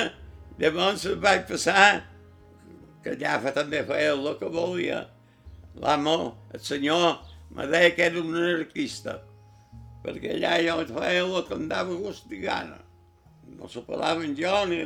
llavors 0.60 1.06
vaig 1.22 1.46
passar 1.48 2.04
que 3.04 3.16
fa 3.16 3.54
també 3.56 3.80
feia 3.88 4.12
el 4.12 4.28
que 4.36 4.50
volia. 4.52 5.06
L'amo, 5.78 6.34
el 6.52 6.60
senyor, 6.60 7.22
me 7.54 7.64
deia 7.70 7.94
que 7.94 8.04
era 8.10 8.20
un 8.20 8.34
anarquista, 8.34 9.20
perquè 10.04 10.34
allà 10.34 10.58
jo 10.66 10.76
feia 10.98 11.24
el 11.24 11.46
que 11.46 11.56
em 11.56 11.68
dava 11.70 11.96
gust 12.02 12.28
i 12.34 12.42
gana 12.42 12.82
no 13.56 13.68
se 13.68 13.82
parlaven 13.86 14.36
jo 14.38 14.54
ni. 14.68 14.82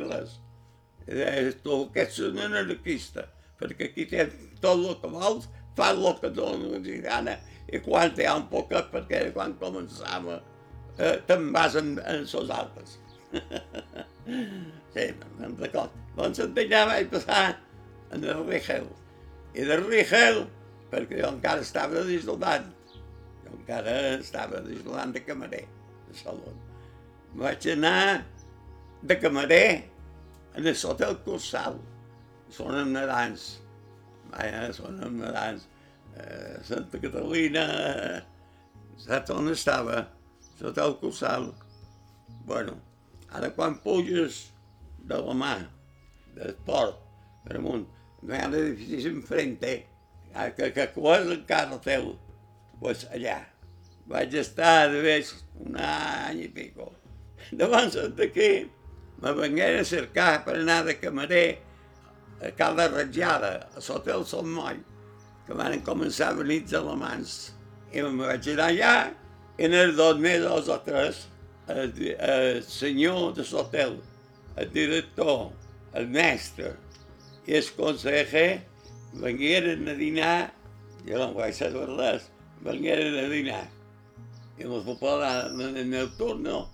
I 1.03 1.17
deia, 1.17 1.51
tu 1.63 1.81
que 1.91 2.05
ets 2.05 2.21
un 2.23 2.39
anarquista, 2.39 3.25
perquè 3.59 3.89
aquí 3.89 4.05
tens 4.07 4.37
tot 4.63 4.79
el 4.79 4.95
que 5.01 5.09
vols, 5.11 5.49
fas 5.75 5.99
el 5.99 6.15
que 6.21 6.31
dona 6.31 6.71
la 6.71 6.97
gana, 7.03 7.37
i 7.67 7.79
quan 7.83 8.13
hi 8.15 8.27
ha 8.27 8.37
un 8.39 8.47
poquet, 8.51 8.87
perquè 8.93 9.25
quan 9.35 9.55
començava 9.59 10.39
eh, 10.97 11.17
te'n 11.27 11.49
vas 11.55 11.75
en, 11.79 11.95
en 12.07 12.27
sos 12.29 12.51
altres. 12.53 12.97
sí, 14.93 15.05
me'n 15.39 15.57
record. 15.59 15.93
Doncs 16.17 16.43
d'allà 16.55 16.83
vaig 16.91 17.09
passar 17.11 17.45
en 18.13 18.23
el 18.23 18.43
Rigel. 18.47 18.87
I 19.53 19.65
del 19.69 19.87
Rigel, 19.89 20.43
perquè 20.93 21.21
jo 21.21 21.31
encara 21.33 21.65
estava 21.65 22.03
d'isolant, 22.07 22.69
jo 23.43 23.55
encara 23.57 23.97
estava 24.19 24.61
d'isolant 24.65 25.15
de 25.15 25.23
camarer, 25.25 25.65
de 26.07 26.19
saló. 26.19 26.53
Vaig 27.41 27.65
anar 27.73 28.21
de 29.03 29.19
camarer 29.19 29.83
en 30.55 30.67
el 30.67 30.77
hotel 30.85 31.17
Cursal. 31.25 31.77
Són 32.53 32.77
nedants. 32.93 33.59
Vaja, 34.31 34.67
són 34.75 35.01
nedants. 35.17 35.67
Eh, 36.13 36.57
Santa 36.63 36.99
Catalina, 37.01 37.65
saps 39.01 39.33
on 39.33 39.51
estava? 39.51 40.03
L'hotel 40.61 40.95
Cursal. 41.01 41.49
Bueno, 42.47 42.77
ara 43.35 43.49
quan 43.55 43.75
puges 43.83 44.45
de 45.09 45.17
la 45.19 45.33
mà, 45.35 45.55
del 46.37 46.53
port, 46.67 47.01
per 47.43 47.57
amunt, 47.59 47.83
no 48.21 48.35
hi 48.35 48.39
ha 48.39 48.51
l'edifici 48.51 49.09
enfrente, 49.11 49.73
que, 50.55 50.69
que 50.75 50.85
és 50.87 51.33
encara 51.35 51.79
teu, 51.83 52.13
pues 52.79 53.03
allà. 53.11 53.41
Vaig 54.07 54.33
estar 54.35 54.91
de 54.91 55.01
vez 55.03 55.33
un 55.63 55.75
any 55.79 56.45
i 56.45 56.47
pico. 56.51 56.89
Llavors 57.51 57.95
d'aquí 58.17 58.49
me 59.23 59.31
vengueren 59.37 59.79
a 59.79 59.87
cercar 59.87 60.43
per 60.43 60.57
anar 60.59 60.81
de 60.83 60.97
camarer 60.99 61.47
a 62.43 62.51
Cala 62.59 62.89
Ratjada, 62.91 63.53
a 63.71 63.83
l'hotel 63.87 64.25
Sant 64.27 64.49
Moll, 64.51 64.81
que 65.47 65.55
van 65.55 65.79
començar 65.87 66.33
a 66.33 66.39
venir 66.41 66.63
els 66.65 66.73
alemans. 66.79 67.35
I 67.95 68.03
me 68.03 68.27
vaig 68.27 68.49
anar 68.51 68.71
allà, 68.73 68.95
i 69.55 69.69
en 69.69 69.77
els 69.79 69.95
dos 69.95 70.19
mesos 70.19 70.67
o 70.67 70.79
tres, 70.83 71.27
el, 71.71 71.93
el 72.19 72.63
senyor 72.67 73.31
de 73.37 73.47
l'hotel, 73.47 73.95
el 74.59 74.73
director, 74.75 75.53
el 75.95 76.09
mestre 76.11 76.73
i 77.47 77.55
el 77.59 77.69
conseller 77.77 78.63
vengueren 79.23 79.87
a 79.87 79.95
dinar, 79.95 80.51
jo 81.07 81.19
no 81.21 81.31
vaig 81.37 81.55
saber 81.55 81.87
res, 81.95 82.27
vengueren 82.65 83.15
a 83.23 83.27
dinar. 83.31 83.63
I 84.59 84.67
ens 84.67 84.83
va 84.87 84.99
parlar 84.99 85.35
en 85.53 85.93
el 85.93 86.11
turno, 86.19 86.65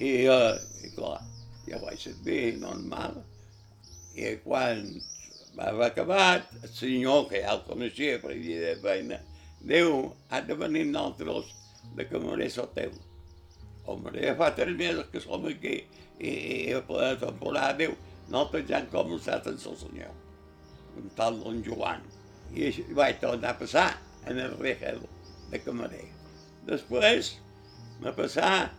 i, 0.00 0.10
uh, 0.32 0.56
i 0.80 0.90
clar, 0.96 1.20
ja 1.68 1.80
vaig 1.82 2.00
servir 2.00 2.56
normal. 2.60 3.20
I 4.16 4.34
quan 4.44 4.86
va 5.56 5.86
acabat, 5.86 6.48
el 6.62 6.72
senyor, 6.72 7.26
que 7.28 7.42
ja 7.44 7.54
el 7.56 7.64
coneixia, 7.66 8.16
per 8.22 8.32
dir 8.38 8.58
de 8.62 8.74
feina, 8.80 9.20
diu, 9.60 10.08
ha 10.30 10.40
de 10.46 10.56
venir 10.56 10.86
nosaltres 10.88 11.52
de 11.98 12.08
camarer 12.08 12.48
teu. 12.74 12.96
Home, 13.90 14.12
ja 14.16 14.36
fa 14.38 14.50
tres 14.56 14.76
mesos 14.78 15.08
que 15.12 15.20
som 15.20 15.44
aquí 15.48 15.76
i, 16.18 16.30
i 16.30 16.72
a 16.76 16.82
la 16.88 17.14
temporada, 17.20 17.76
diu, 17.76 17.96
nosaltres 18.30 18.68
ja 18.70 18.80
hem 18.80 18.90
començat 18.92 19.48
amb 19.50 19.68
el 19.72 19.78
senyor, 19.84 20.12
un 20.96 21.12
tal 21.16 21.40
don 21.44 21.62
Joan. 21.66 22.04
I 22.56 22.70
així 22.70 22.86
vaig 22.96 23.20
tornar 23.20 23.52
a 23.52 23.60
passar 23.60 23.88
en 24.26 24.40
el 24.40 24.56
regel 24.58 25.04
de 25.50 25.60
camarer. 25.62 26.06
Després 26.66 27.36
va 28.00 28.14
passar 28.16 28.70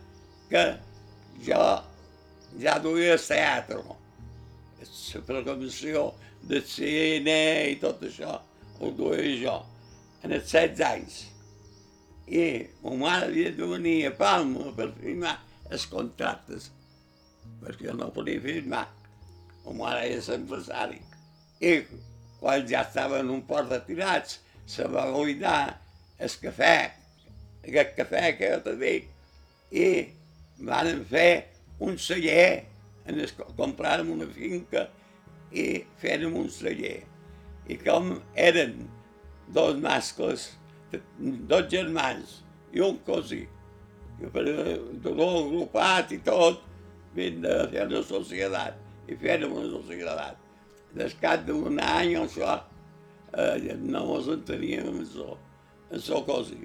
que 0.50 0.64
ja 1.46 2.78
duia 2.82 3.16
el 3.16 3.26
teatre, 3.26 3.80
la 3.82 5.22
programació 5.26 6.12
de 6.48 6.60
cine 6.66 7.38
i 7.72 7.76
tot 7.82 8.02
això, 8.06 8.38
ho 8.80 8.90
duia 8.98 9.36
jo, 9.40 9.58
en 10.22 10.34
els 10.36 10.50
16 10.50 10.84
anys. 10.88 11.18
I 12.32 12.44
ma 12.82 12.94
mare 13.00 13.28
havia 13.28 13.50
de 13.56 13.66
venir 13.74 13.96
a 14.08 14.14
Palma 14.16 14.70
per 14.76 14.92
firmar 14.98 15.36
els 15.70 15.86
contractes, 15.90 16.70
perquè 17.62 17.88
jo 17.90 17.96
no 17.98 18.12
podia 18.14 18.42
firmar. 18.42 18.86
Ma 19.64 19.76
mare 19.78 20.06
és 20.16 20.30
empresari. 20.34 20.98
I 21.62 21.74
quan 22.40 22.66
ja 22.66 22.82
estaven 22.82 23.30
un 23.30 23.44
poc 23.46 23.68
retirats, 23.70 24.40
se 24.66 24.86
va 24.90 25.08
buidar 25.12 25.76
el 26.22 26.34
cafè, 26.42 26.76
aquest 27.62 27.94
cafè 27.98 28.24
que 28.38 28.50
jo 28.54 28.58
te 28.64 28.74
dic, 28.80 29.08
i 29.70 29.86
van 30.66 31.04
fer 31.10 31.48
un 31.82 31.98
celler, 31.98 32.64
ens 33.08 33.34
compràrem 33.58 34.12
una 34.14 34.28
finca 34.30 34.86
i 35.52 35.82
fèrem 36.00 36.36
un 36.38 36.48
celler. 36.52 37.00
I 37.70 37.78
com 37.82 38.14
eren 38.38 38.76
dos 39.54 39.78
mascles, 39.82 40.50
dos 41.50 41.68
germans 41.72 42.40
i 42.72 42.82
un 42.84 42.98
cosí, 43.06 43.42
que 44.20 44.30
per 44.32 44.44
dolor 45.04 45.38
agrupat 45.42 46.14
i 46.16 46.20
tot, 46.24 46.62
vam 47.16 47.40
de 47.44 47.56
fer 47.72 47.86
una 47.88 48.04
societat 48.08 49.10
i 49.10 49.18
fèrem 49.18 49.52
una 49.52 49.70
societat. 49.72 50.38
Des 50.96 51.16
cap 51.20 51.46
d'un 51.48 51.80
any 51.80 52.14
o 52.20 52.26
això, 52.26 52.60
eh, 53.32 53.74
no 53.80 54.04
enteníem 54.36 54.88
en 54.92 55.02
això, 55.06 55.36
en 55.90 55.98
això 55.98 56.22
cosa. 56.26 56.56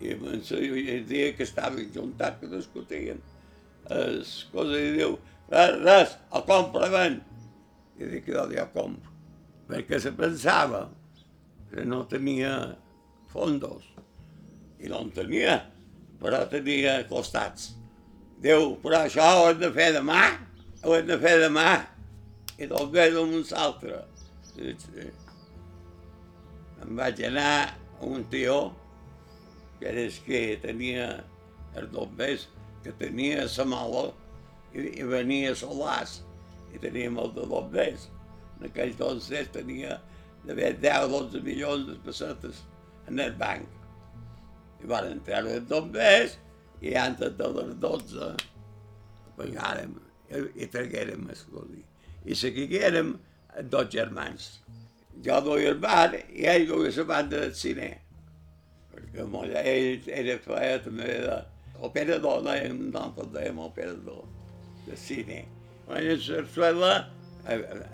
I 0.00 0.14
en 0.14 0.26
el 0.32 1.06
dia 1.06 1.34
que 1.36 1.44
estaven 1.44 1.90
juntats, 1.92 2.40
que 2.40 2.48
discutien, 2.48 3.20
es 3.90 4.46
cosa 4.52 4.78
i 4.78 4.94
diu, 4.96 5.18
res, 5.50 5.76
res, 5.82 6.16
el 6.32 6.46
compraven. 6.48 7.20
I 8.00 8.08
dic, 8.08 8.30
jo 8.32 8.46
ja 8.52 8.64
compro. 8.72 9.12
Perquè 9.68 10.00
se 10.02 10.12
pensava 10.16 10.86
que 11.70 11.84
no 11.84 12.04
tenia 12.10 12.54
fondos. 13.30 13.84
I 14.80 14.88
no 14.88 15.04
en 15.04 15.12
tenia, 15.14 15.58
però 16.20 16.42
tenia 16.50 17.00
costats. 17.10 17.74
Diu, 18.40 18.74
però 18.80 19.04
això 19.04 19.26
ho 19.36 19.48
hem 19.50 19.60
de 19.60 19.68
fer 19.76 19.90
demà, 19.98 20.22
ho 20.82 20.96
hem 20.96 21.08
de 21.10 21.18
fer 21.20 21.36
demà. 21.42 21.68
I 22.60 22.68
tot 22.70 22.92
ve 22.92 23.10
d'un 23.12 23.36
altre. 23.56 24.00
Sí, 24.50 24.72
sí. 24.80 25.10
Em 26.80 26.96
vaig 26.96 27.20
anar 27.28 27.52
a 27.68 28.08
un 28.08 28.24
tio, 28.32 28.70
és 29.88 30.18
que 30.24 30.58
tenia 30.60 31.24
els 31.78 31.90
bombers, 31.94 32.48
que 32.84 32.92
tenia 32.98 33.46
la 33.46 33.64
mola 33.68 34.10
i, 34.74 35.00
i 35.00 35.06
venia 35.08 35.54
solars 35.56 36.20
i 36.74 36.78
tenia 36.78 37.10
molt 37.10 37.34
de 37.34 37.46
bombers. 37.48 38.08
En 38.58 38.68
aquell 38.68 38.92
entonces 38.92 39.48
tenia 39.54 39.98
d'haver 40.44 40.74
10 40.80 41.06
o 41.06 41.10
12 41.16 41.42
milions 41.44 41.88
de 41.88 41.96
pessetes 42.04 42.62
en 43.08 43.18
el 43.18 43.32
banc. 43.40 43.66
I 44.80 44.88
van 44.88 45.10
entrar 45.10 45.42
els 45.44 45.66
bombers 45.68 46.36
i 46.80 46.94
antes 46.96 47.36
de 47.36 47.48
les 47.56 47.74
12 47.80 48.30
pagàrem 49.36 49.96
i, 50.30 50.44
i 50.64 50.68
traguérem 50.70 51.26
el 51.28 51.42
codi. 51.52 51.82
I 52.24 52.36
seguiguérem 52.36 53.14
dos 53.72 53.90
germans. 53.92 54.50
Jo 55.24 55.40
duia 55.44 55.74
el 55.74 55.80
bar 55.82 56.14
i 56.14 56.46
ell 56.48 56.68
duia 56.68 56.92
la 56.96 57.06
banda 57.08 57.42
del 57.44 57.54
cine. 57.56 57.90
Perquè 59.00 59.26
molt, 59.26 59.54
ell 59.56 60.10
era 60.12 60.36
feia 60.44 60.76
també 60.84 61.16
de 61.24 61.38
operador, 61.86 62.44
dèiem, 62.46 62.76
nosaltres 62.90 63.32
dèiem 63.34 63.58
operador 63.64 64.22
de 64.86 64.98
cine. 65.00 65.40
En 65.88 66.06
la 66.06 66.16
sarsuela, 66.22 66.92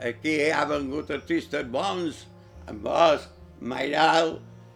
aquí 0.04 0.36
ha 0.52 0.64
vengut 0.68 1.12
artistes 1.14 1.68
bons, 1.72 2.26
en 2.68 2.82
Bosch, 2.84 3.30
Mairal, 3.60 4.34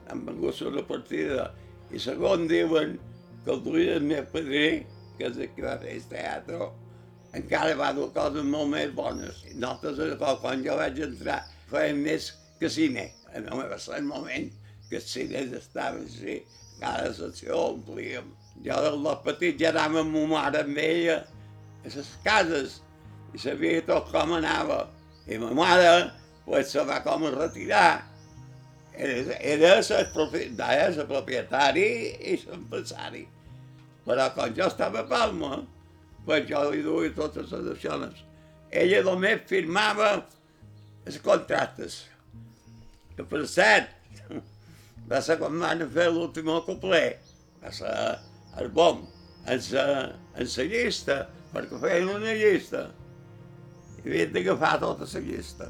han 0.08 0.22
vengut 0.26 0.62
a 0.62 0.72
la 0.72 0.84
partida. 0.86 1.50
I 1.90 2.00
segon 2.00 2.46
diuen 2.48 2.96
que 3.44 3.52
el 3.56 3.64
duia 3.64 3.98
el 3.98 4.06
meu 4.06 4.24
padrí, 4.32 4.84
que 5.18 5.28
és 5.28 5.36
el 5.36 5.50
que 5.56 5.66
va 5.66 5.76
fer 5.82 5.96
el 5.98 6.06
teatre, 6.12 6.70
encara 7.36 7.76
va 7.78 7.90
dur 7.96 8.08
coses 8.14 8.46
molt 8.46 8.72
més 8.72 8.94
bones. 8.94 9.42
I 9.50 9.58
nosaltres, 9.58 10.16
quan 10.42 10.64
jo 10.64 10.78
vaig 10.78 11.02
entrar, 11.04 11.42
fèiem 11.70 12.00
més 12.06 12.32
que 12.62 12.70
cine. 12.70 13.10
Ser 13.30 13.98
el 14.00 14.08
moment 14.08 14.48
que 14.90 14.98
els 14.98 15.08
cines 15.14 15.54
estaven 15.56 16.04
així, 16.06 16.40
cada 16.80 17.10
sessió 17.14 17.58
omplíem. 17.70 18.30
Jo 18.64 18.76
de 18.84 19.16
petit 19.24 19.58
ja 19.60 19.70
anava 19.72 20.02
amb 20.04 20.16
ma 20.16 20.26
mare 20.34 20.64
amb 20.66 20.78
ella 20.82 21.20
a 21.84 21.92
les 21.94 22.14
cases 22.24 22.80
i 23.34 23.40
sabia 23.40 23.82
tot 23.86 24.10
com 24.12 24.34
anava. 24.36 24.84
I 25.30 25.38
ma 25.38 25.52
mare 25.54 26.10
pues, 26.44 26.72
se 26.72 26.84
va 26.84 27.00
com 27.04 27.28
a 27.28 27.34
retirar. 27.36 28.06
Era, 28.92 29.36
era 29.38 29.76
el 29.78 30.08
propietari 31.06 31.86
i 32.32 32.40
l'empresari. 32.42 33.22
Però 34.04 34.26
quan 34.34 34.56
jo 34.56 34.66
estava 34.66 35.04
a 35.04 35.08
Palma, 35.08 35.60
pues 36.26 36.48
jo 36.48 36.64
li 36.72 36.82
duia 36.82 37.12
totes 37.14 37.52
les 37.54 37.70
accions. 37.76 38.24
Ella 38.70 39.04
només 39.06 39.46
firmava 39.46 40.10
els 41.06 41.20
contractes. 41.22 42.02
Que 43.14 43.26
per 43.26 43.44
cert, 43.50 43.94
va 45.10 45.20
ser 45.26 45.36
quan 45.40 45.58
van 45.58 45.82
fer 45.90 46.06
l'últim 46.14 46.50
complet, 46.66 47.32
va 47.62 47.72
ser 47.74 47.94
el 48.62 48.70
bom, 48.74 49.02
en 49.46 49.62
la, 49.72 49.86
en 50.38 50.50
la 50.56 50.66
llista, 50.70 51.16
perquè 51.54 51.80
feien 51.82 52.10
una 52.14 52.34
llista. 52.38 52.86
I 54.00 54.06
havien 54.06 54.32
d'agafar 54.34 54.76
tota 54.80 55.08
la 55.10 55.22
llista, 55.26 55.68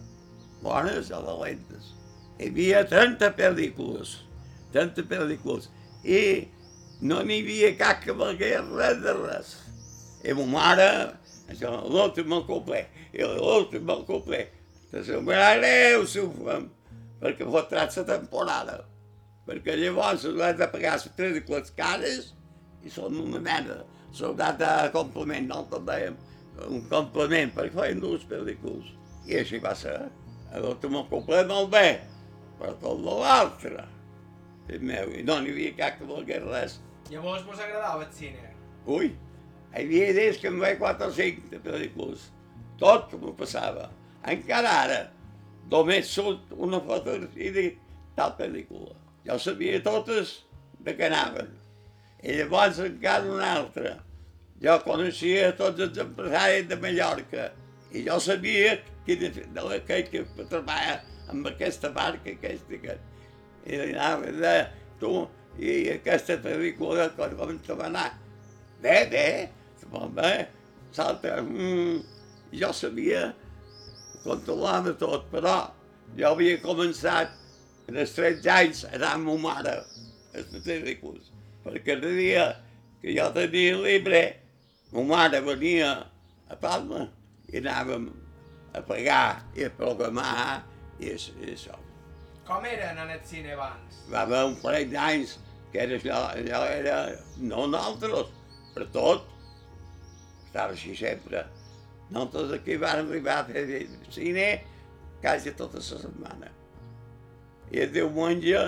bones 0.63 1.11
o 1.17 1.23
dolentes. 1.25 1.95
Hi 2.41 2.51
havia 2.51 2.85
30 2.89 3.33
pel·lícules, 3.39 4.19
30 4.77 5.09
pel·lícules, 5.09 5.71
i 6.05 6.21
no 7.01 7.23
n'hi 7.25 7.41
havia 7.41 7.73
cap 7.81 8.05
que 8.05 8.17
valgués 8.17 8.69
res 8.77 9.01
de 9.05 9.17
res. 9.23 9.57
I 10.25 10.37
ma 10.37 10.47
mare, 10.53 10.91
això, 11.49 11.73
l'últim 11.89 12.37
complet, 12.45 12.93
i 13.17 13.25
l'últim 13.25 13.89
complet, 14.09 14.53
te 14.93 15.05
semblarà 15.07 15.57
greu 15.57 16.05
si 16.05 16.21
ho 16.21 16.29
fem, 16.37 16.69
perquè 17.23 17.49
fotrat 17.49 17.97
la 17.97 18.09
temporada. 18.15 18.81
Perquè 19.49 19.77
llavors 19.79 20.27
has 20.29 20.59
de 20.59 20.69
pagar 20.71 20.97
les 20.97 21.07
pel·lícules 21.17 21.73
cares 21.77 22.33
i 22.85 22.93
són 22.93 23.19
una 23.23 23.41
merda. 23.43 23.81
Són 24.15 24.37
de 24.37 24.73
complement, 24.95 25.47
nosaltres 25.49 25.87
dèiem, 25.87 26.19
un 26.69 26.83
complement, 26.91 27.53
perquè 27.55 27.77
feien 27.77 28.03
dues 28.03 28.27
pel·lícules. 28.31 28.91
I 29.29 29.41
així 29.41 29.61
va 29.63 29.75
ser. 29.79 29.97
L'últim 30.61 30.97
complet 31.11 31.47
molt 31.47 31.71
bé, 31.71 32.01
però 32.59 32.75
tot 32.83 33.03
l'altre, 33.07 33.85
el 34.69 34.83
meu, 34.87 35.13
i 35.15 35.23
no 35.27 35.39
n'hi 35.41 35.53
havia 35.55 35.77
cap 35.79 35.99
que 35.99 36.09
volgués 36.09 36.43
res. 36.47 36.79
Llavors 37.11 37.47
vos 37.47 37.63
agradava 37.63 38.05
el 38.07 38.13
cine? 38.15 38.51
Ui, 38.91 39.13
hi 39.71 39.85
havia 39.85 40.11
dies 40.17 40.41
que 40.43 40.51
em 40.51 40.59
veia 40.63 40.79
4 40.81 41.07
o 41.07 41.15
5 41.15 41.53
de 41.53 41.63
pel·lícules. 41.63 42.27
Tot 42.83 43.15
m'ho 43.21 43.33
passava. 43.39 43.89
Encara 44.35 44.75
ara, 44.85 45.01
només 45.71 46.11
surt 46.11 46.51
una 46.57 46.81
fotografia 46.83 47.55
de 47.55 47.67
tal 48.19 48.35
pel·lícula. 48.39 48.97
Jo 49.27 49.39
sabia 49.39 49.81
totes 49.85 50.41
de 50.85 50.95
què 50.97 51.09
anaven. 51.11 51.51
I 52.23 52.37
llavors 52.39 52.81
encara 52.85 53.29
una 53.31 53.51
altra. 53.59 53.97
Jo 54.61 54.77
coneixia 54.85 55.53
tots 55.57 55.81
els 55.81 55.99
empresaris 56.03 56.69
de 56.69 56.77
Mallorca 56.81 57.51
i 57.97 58.05
jo 58.07 58.19
sabia 58.21 58.77
que 59.07 59.17
de, 59.17 59.31
la 59.57 59.79
que, 59.87 60.03
que 60.13 60.25
amb 61.31 61.47
aquesta 61.49 61.91
barca, 61.95 62.31
aquesta 62.31 62.81
que... 62.83 62.99
I 63.71 63.77
anava 63.91 64.31
de 64.33 64.55
tu, 65.01 65.11
i 65.61 65.91
aquesta 65.93 66.39
pel·lícula 66.41 67.11
com 67.17 67.59
te 67.61 67.77
va 67.77 67.89
anar? 67.91 68.07
Bé, 68.81 69.05
bé, 69.13 69.27
molt 69.93 70.15
bé, 70.17 70.31
salta, 70.97 71.43
mm, 71.43 71.99
jo 72.57 72.71
sabia, 72.73 73.27
controlava 74.25 74.95
tot, 74.97 75.27
però 75.33 75.57
jo 76.17 76.33
havia 76.33 76.57
començat 76.65 77.37
en 77.91 77.99
els 77.99 78.15
13 78.15 78.51
anys 78.55 78.85
a 78.87 78.95
anar 78.95 79.15
amb 79.17 79.27
ma 79.27 79.37
mare 79.49 79.75
als 80.39 80.51
pel·lícules, 80.63 81.31
perquè 81.65 81.97
el 81.97 82.05
dia 82.15 82.47
que 83.03 83.15
jo 83.17 83.27
tenia 83.35 83.79
llibre, 83.83 84.23
ma 84.95 85.03
mare 85.09 85.41
venia 85.43 85.91
a 86.51 86.59
Palma 86.61 87.09
i 87.51 87.59
anàvem 87.59 88.07
a 88.79 88.83
pagar 88.87 89.41
i 89.59 89.67
a 89.67 89.71
programar 89.75 90.61
i, 91.01 91.11
i 91.11 91.51
això. 91.51 91.79
Com 92.47 92.67
eren 92.67 92.99
en 93.03 93.11
el 93.11 93.25
cine 93.27 93.57
abans? 93.57 93.99
Va 94.11 94.23
haver 94.23 94.45
un 94.53 94.57
parell 94.63 94.91
d'anys 94.95 95.37
que 95.73 95.83
era 95.83 95.99
allò, 95.99 96.21
allò 96.39 96.63
era, 96.71 96.97
no 97.43 97.67
nosaltres, 97.71 98.31
per 98.75 98.87
tot, 98.95 99.27
estava 100.47 100.79
així 100.79 100.95
sempre. 100.99 101.43
Nosaltres 102.11 102.57
aquí 102.61 102.79
vam 102.79 103.05
arribar 103.05 103.43
a 103.43 103.51
fer 103.51 103.85
cine 104.15 104.49
quasi 105.23 105.55
tota 105.59 105.83
la 105.83 105.87
setmana. 105.91 106.55
I 107.71 107.87
diumenge, 107.87 108.63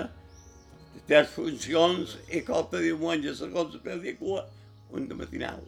tres 1.07 1.31
funcions 1.35 2.17
i 2.31 2.43
cada 2.47 2.79
diumenge, 2.83 3.35
segons 3.35 3.75
la 3.75 3.81
pel·lícula, 3.83 4.45
un 4.93 5.07
de 5.09 5.17
matinal. 5.17 5.63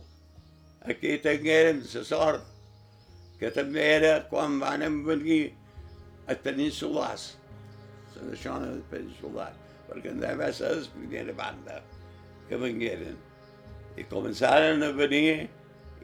Aquí 0.86 1.18
tinguérem 1.24 1.82
la 1.82 2.04
sort, 2.08 2.46
que 3.40 3.52
també 3.52 3.84
era 3.98 4.14
quan 4.30 4.60
van 4.62 4.86
venir 5.04 5.42
a 6.28 6.36
tenir 6.36 6.72
solars, 6.72 7.34
la 8.16 8.38
zona 8.40 8.72
de 8.72 8.84
peninsular, 8.90 9.52
perquè 9.90 10.14
en 10.14 10.22
devia 10.24 10.54
ser 10.56 10.72
la 10.78 10.92
primera 10.94 11.34
banda 11.36 11.82
que 12.48 12.60
vengueren. 12.62 13.18
I 14.00 14.06
començaren 14.12 14.84
a 14.84 14.92
venir 14.96 15.50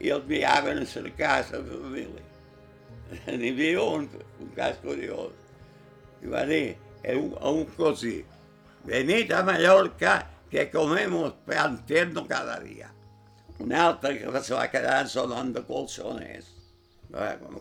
i 0.02 0.10
els 0.10 0.24
enviaven 0.24 0.82
a 0.82 0.86
cercar 0.88 1.38
la 1.52 1.62
família. 1.70 2.28
N'hi 3.28 3.52
havia 3.52 3.82
un, 3.84 4.08
un 4.40 4.52
cas 4.56 4.78
curiós. 4.84 5.32
I 6.22 6.30
va 6.32 6.44
dir 6.48 6.76
a 7.04 7.50
un, 7.50 7.64
cosí, 7.76 8.24
venid 8.84 9.32
a 9.32 9.42
Mallorca 9.42 10.26
que 10.50 10.70
comemos 10.70 11.32
pan 11.46 11.84
tierno 11.86 12.26
cada 12.28 12.60
dia. 12.60 12.92
Un 13.58 13.72
altre 13.72 14.18
que 14.18 14.42
se 14.42 14.54
va 14.54 14.68
quedar 14.70 15.08
sonant 15.08 15.52
de 15.54 15.62
colchones. 15.64 16.50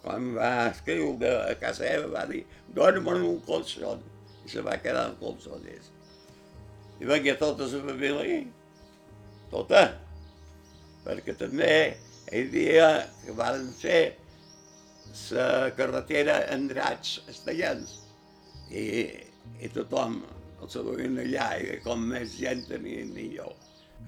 Quan 0.04 0.32
va 0.36 0.52
escriure 0.70 1.32
a 1.46 1.56
casa 1.60 1.86
seva 1.86 2.08
va 2.12 2.26
dir, 2.30 2.46
dorm 2.76 3.08
en 3.16 3.26
un 3.30 3.39
colchón. 3.48 4.02
I 4.46 4.50
se 4.50 4.64
va 4.66 4.78
quedar 4.82 5.10
en 5.12 5.18
colchones. 5.22 5.92
I 7.00 7.08
vengué 7.10 7.36
tota 7.39 7.66
la 7.70 7.82
família, 7.86 8.42
tota, 9.52 9.84
perquè 11.06 11.34
també 11.38 11.74
hi 12.32 12.44
havia 12.44 12.89
que 13.24 13.34
van 13.38 13.72
fer 13.78 14.02
la 15.32 15.72
carretera 15.76 16.38
Andrats 16.54 17.20
Estellans 17.32 17.98
i 18.72 18.86
i 19.62 19.70
tothom 19.70 20.22
els 20.62 20.78
duien 20.78 21.18
allà 21.22 21.52
i 21.62 21.78
com 21.84 22.02
més 22.14 22.38
gent 22.38 22.64
tenia 22.70 23.06
millor. 23.10 23.54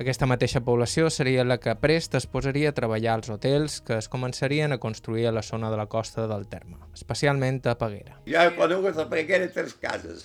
Aquesta 0.02 0.26
mateixa 0.26 0.62
població 0.66 1.10
seria 1.14 1.44
la 1.46 1.60
que 1.62 1.76
prest 1.78 2.16
es 2.18 2.26
posaria 2.26 2.72
a 2.72 2.76
treballar 2.78 3.14
als 3.14 3.30
hotels 3.30 3.76
que 3.86 4.00
es 4.00 4.08
començarien 4.10 4.74
a 4.74 4.80
construir 4.82 5.28
a 5.30 5.34
la 5.36 5.44
zona 5.46 5.70
de 5.70 5.78
la 5.78 5.86
costa 5.86 6.26
del 6.30 6.48
terme, 6.50 6.80
especialment 6.98 7.62
a 7.70 7.76
Peguera. 7.78 8.18
Jo 8.26 8.42
he 8.42 8.54
conegut 8.58 8.98
a 8.98 9.06
Peguera 9.10 9.52
tres 9.54 9.76
cases, 9.78 10.24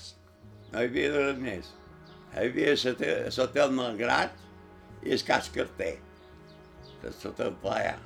no 0.73 0.81
hi 0.81 0.89
havia 0.89 1.11
res 1.13 1.43
més. 1.43 1.73
Hi 2.33 2.47
havia 2.47 2.77
l'hotel 3.37 3.75
Malgrat 3.77 4.41
i 5.05 5.13
el 5.17 5.25
Cas 5.29 5.51
Carter, 5.53 5.99
l'hotel 7.05 7.53
Playa. 7.61 7.99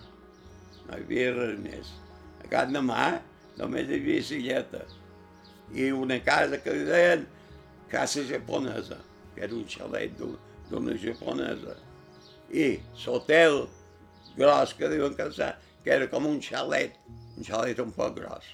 No 0.89 0.99
hi 0.99 1.05
havia 1.05 1.31
res 1.39 1.63
més. 1.63 1.95
A 2.43 2.51
Can 2.51 2.75
de 2.75 2.83
Mar 2.83 3.21
només 3.61 3.87
hi 3.87 4.03
havia 4.03 4.27
silleta 4.27 4.83
i 5.75 5.91
una 5.93 6.19
casa 6.25 6.59
que 6.63 6.75
li 6.77 6.85
deien 6.89 7.27
Casa 7.93 8.23
Japonesa, 8.25 8.99
que 9.35 9.45
era 9.45 9.55
un 9.55 9.67
xalet 9.69 10.17
d'una 10.71 10.97
japonesa. 11.01 11.77
I 12.53 12.79
l'hotel 13.05 13.67
gros 14.37 14.73
que 14.79 14.89
diuen 14.89 15.17
que, 15.17 15.29
que 15.85 15.93
era 15.97 16.09
com 16.09 16.27
un 16.29 16.41
xalet, 16.41 16.97
un 17.37 17.45
xalet 17.45 17.81
un 17.85 17.93
poc 17.93 18.17
gros. 18.21 18.49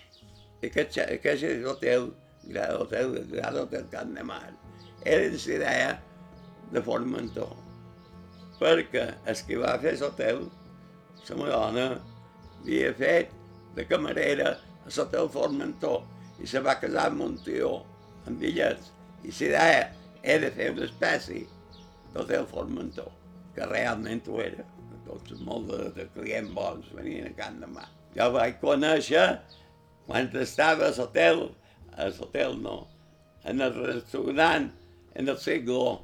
I 0.63 0.67
aquest, 0.71 0.99
aquest 1.05 1.47
hotel, 1.71 2.11
gran 2.51 2.83
hotel, 2.83 3.15
gran 3.31 3.63
hotel 3.63 3.87
Can 3.93 4.15
de 4.15 4.27
Mar, 4.27 4.53
era 5.05 5.31
de 5.31 5.43
idea 5.55 5.97
de 6.73 6.83
Formentor. 6.83 7.55
Perquè 8.59 9.07
el 9.31 9.43
que 9.47 9.59
va 9.63 9.79
fer 9.79 9.95
l'hotel, 10.01 10.47
la 11.29 11.37
meva 11.39 11.51
dona, 11.55 11.89
havia 12.59 12.95
fet 12.99 13.35
de 13.77 13.87
camarera 13.87 14.57
a 14.59 14.91
l'hotel 14.97 15.31
Formentor 15.31 16.03
i 16.39 16.47
se 16.47 16.63
va 16.65 16.79
casar 16.81 17.09
amb 17.11 17.25
un 17.27 17.37
tio, 17.45 17.79
amb 18.27 18.41
bitllets, 18.41 18.93
i 19.25 19.33
la 19.33 19.47
idea 19.47 19.87
era 20.23 20.51
fer 20.55 20.71
una 20.75 20.87
espècie 20.87 21.47
d'hotel 22.15 22.47
Formentor, 22.51 23.11
que 23.55 23.67
realment 23.67 24.23
ho 24.29 24.43
era. 24.43 24.67
Tots 25.09 25.39
molt 25.41 25.71
de, 25.71 25.79
de 25.97 26.05
clients 26.13 26.53
bons 26.53 26.91
venien 26.93 27.31
a 27.31 27.33
Can 27.37 27.63
de 27.63 27.69
Mar. 27.73 27.87
Jo 28.13 28.29
vaig 28.35 28.59
conèixer 28.61 29.25
quan 30.07 30.29
estava 30.41 30.91
a 30.91 30.95
l'hotel, 30.97 31.47
a 31.97 32.11
l'hotel 32.13 32.59
no, 32.61 32.79
en 33.49 33.63
el 33.65 33.75
restaurant, 33.87 34.69
en 35.15 35.33
el 35.33 35.39
segle, 35.41 35.99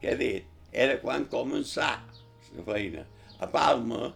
que 0.00 0.12
he 0.12 0.18
dit, 0.20 0.46
era 0.72 0.98
quan 1.02 1.26
començà 1.30 1.96
la 2.54 2.66
feina. 2.66 3.04
A 3.42 3.48
Palma 3.50 4.12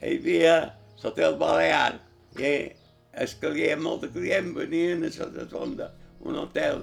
hi 0.00 0.14
havia 0.14 0.54
l'hotel 1.02 1.36
Balear, 1.40 1.98
i 2.38 2.54
els 3.12 3.34
clients, 3.42 3.82
molts 3.82 4.12
clients 4.14 4.54
venien 4.56 5.04
a 5.04 5.28
la 5.34 5.46
sonda, 5.50 5.90
un 6.20 6.38
hotel, 6.38 6.82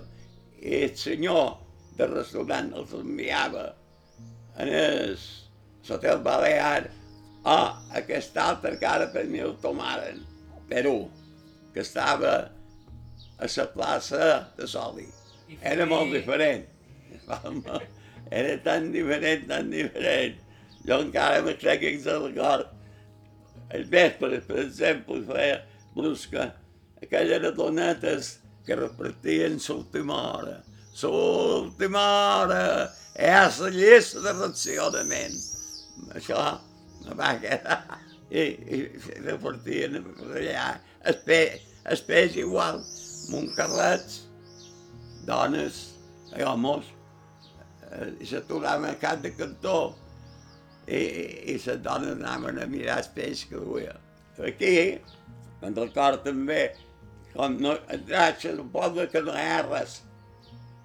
i 0.59 0.83
el 0.83 0.95
senyor 0.97 1.57
del 1.97 2.13
restaurant 2.13 2.71
els 2.77 2.93
enviava 2.97 3.67
en 4.57 4.71
l'hotel 5.87 6.23
Balear 6.25 6.89
a 7.47 7.59
aquesta 7.99 8.49
altra 8.51 8.73
cara 8.81 9.07
per 9.13 9.25
mi 9.29 9.39
el 9.39 9.55
tomaren, 9.61 10.23
Perú, 10.67 10.97
que 11.73 11.85
estava 11.85 12.33
a 13.37 13.47
la 13.55 13.67
plaça 13.73 14.25
de 14.57 14.67
Soli. 14.67 15.05
Era 15.61 15.85
molt 15.85 16.11
diferent. 16.11 16.65
Era 18.39 18.57
tan 18.65 18.91
diferent, 18.91 19.47
tan 19.47 19.69
diferent. 19.71 20.35
Jo 20.87 20.99
encara 21.05 21.43
me 21.45 21.53
crec 21.59 21.79
que 21.83 21.93
és 21.95 22.07
record. 22.09 22.73
El 23.71 23.85
vespre, 23.91 24.41
per 24.47 24.59
exemple, 24.65 25.21
feia 25.27 25.61
brusca, 25.97 26.51
aquelles 27.01 27.51
donetes 27.57 28.37
que 28.65 28.75
repartien 28.75 29.59
l'última 29.63 30.21
hora. 30.33 30.57
L'última 31.01 32.05
hora! 32.37 32.63
És 33.17 33.59
la 33.63 33.69
llista 33.73 34.21
de 34.21 34.33
racionament. 34.37 35.37
Això 36.13 36.41
me 37.05 37.15
va 37.17 37.33
quedar. 37.41 37.79
I, 38.29 38.43
i 38.75 38.79
repartien 39.23 40.01
per 40.03 40.33
allà. 40.41 40.67
El, 41.07 41.19
pe, 41.25 41.39
el 41.87 42.01
peix 42.05 42.35
igual, 42.41 42.81
moncarrets, 43.31 44.25
dones, 45.25 45.79
homes, 46.43 46.89
eh, 47.91 48.11
i 48.19 48.27
s'aturaven 48.27 48.91
a 48.91 48.99
cap 48.99 49.23
de 49.23 49.31
cantó 49.37 49.79
i, 50.87 50.97
i, 50.97 51.23
i 51.53 51.55
les 51.55 51.79
dones 51.83 52.17
anaven 52.17 52.59
a 52.61 52.67
mirar 52.69 52.99
el 53.03 53.09
peix 53.15 53.45
que 53.49 53.59
duia. 53.59 53.95
Aquí, 54.37 54.75
me'n 55.61 55.77
record 55.77 56.23
també, 56.25 56.61
com 57.33 57.57
no, 57.61 57.75
en 57.93 58.59
un 58.63 58.69
poble 58.73 59.07
que 59.11 59.21
no 59.21 59.35
hi 59.35 59.45
ha 59.45 59.61
res, 59.67 60.01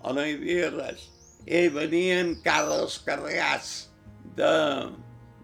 o 0.02 0.12
no 0.12 0.24
hi 0.24 0.36
havia 0.36 0.70
res, 0.74 1.08
i 1.46 1.66
venien 1.74 2.34
carros 2.44 2.98
carregats 3.06 3.70
de, 4.38 4.52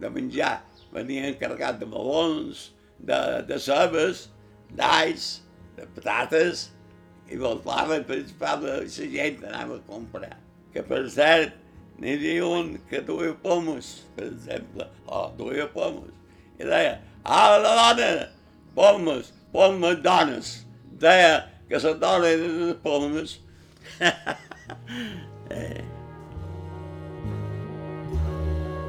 de 0.00 0.10
menjar, 0.14 0.58
venien 0.94 1.36
carregats 1.40 1.80
de 1.80 1.88
melons, 1.90 2.68
de, 2.98 3.20
de 3.48 3.58
cebes, 3.62 4.26
d'alls, 4.74 5.30
de 5.76 5.86
patates, 5.96 6.68
i 7.28 7.38
voltaven 7.40 8.06
principalment 8.08 8.78
la 8.80 9.08
gent 9.12 9.42
anava 9.48 9.78
a 9.78 9.84
comprar. 9.88 10.36
Que 10.72 10.84
per 10.86 11.02
cert, 11.12 11.56
n'hi 11.98 12.14
havia 12.16 12.46
un 12.46 12.74
que 12.90 13.02
duia 13.04 13.34
pomes, 13.42 13.92
per 14.16 14.28
exemple, 14.30 14.88
o 15.06 15.20
oh, 15.20 15.28
duia 15.38 15.68
pomes, 15.72 16.14
i 16.58 16.66
deia, 16.66 16.98
ah, 17.24 17.56
la 17.58 17.74
dona, 17.80 18.28
pomes, 18.78 19.32
pomes 19.52 20.02
dones. 20.02 20.66
Deia 20.98 21.48
que 21.68 21.78
la 21.82 21.94
dona 21.94 22.28
de 22.28 22.74
pomes. 22.82 23.40
eh. 25.50 25.84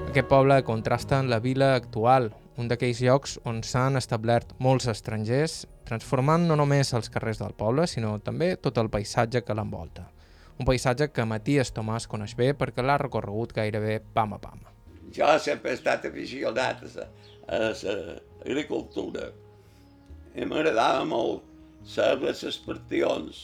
Aquest 0.09 0.29
poble 0.29 0.61
contrasta 0.65 1.19
amb 1.19 1.29
la 1.29 1.39
vila 1.41 1.75
actual, 1.77 2.31
un 2.57 2.69
d'aquells 2.69 3.01
llocs 3.05 3.37
on 3.49 3.61
s'han 3.63 3.97
establert 3.99 4.55
molts 4.59 4.89
estrangers, 4.89 5.63
transformant 5.85 6.47
no 6.49 6.57
només 6.59 6.93
els 6.97 7.09
carrers 7.13 7.41
del 7.41 7.53
poble, 7.57 7.85
sinó 7.87 8.17
també 8.21 8.55
tot 8.57 8.77
el 8.81 8.89
paisatge 8.93 9.43
que 9.45 9.57
l'envolta. 9.57 10.07
Un 10.59 10.67
paisatge 10.67 11.11
que 11.13 11.25
Matías 11.25 11.71
Tomàs 11.71 12.09
coneix 12.11 12.33
bé 12.35 12.51
perquè 12.57 12.83
l'ha 12.83 12.97
recorregut 12.99 13.53
gairebé 13.55 14.01
pam 14.13 14.33
a 14.35 14.41
pam. 14.41 14.65
Jo 15.15 15.29
sempre 15.39 15.71
he 15.71 15.77
estat 15.77 16.09
aficionat 16.09 16.83
a 17.47 17.61
l'agricultura 17.69 19.29
i 20.39 20.47
m'agradava 20.47 21.03
molt 21.07 21.43
saber 21.93 22.31
les 22.31 22.59
partions. 22.63 23.39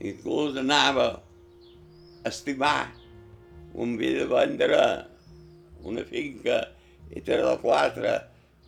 Inclús 0.00 0.56
anava 0.58 1.06
a 1.14 2.28
estimar 2.32 2.90
un 3.78 3.96
vi 4.00 4.10
de 4.16 4.26
vendre 4.30 4.80
una 5.86 6.04
finca 6.08 6.60
i 7.14 7.22
tres 7.22 7.46
o 7.46 7.56
quatre, 7.62 8.16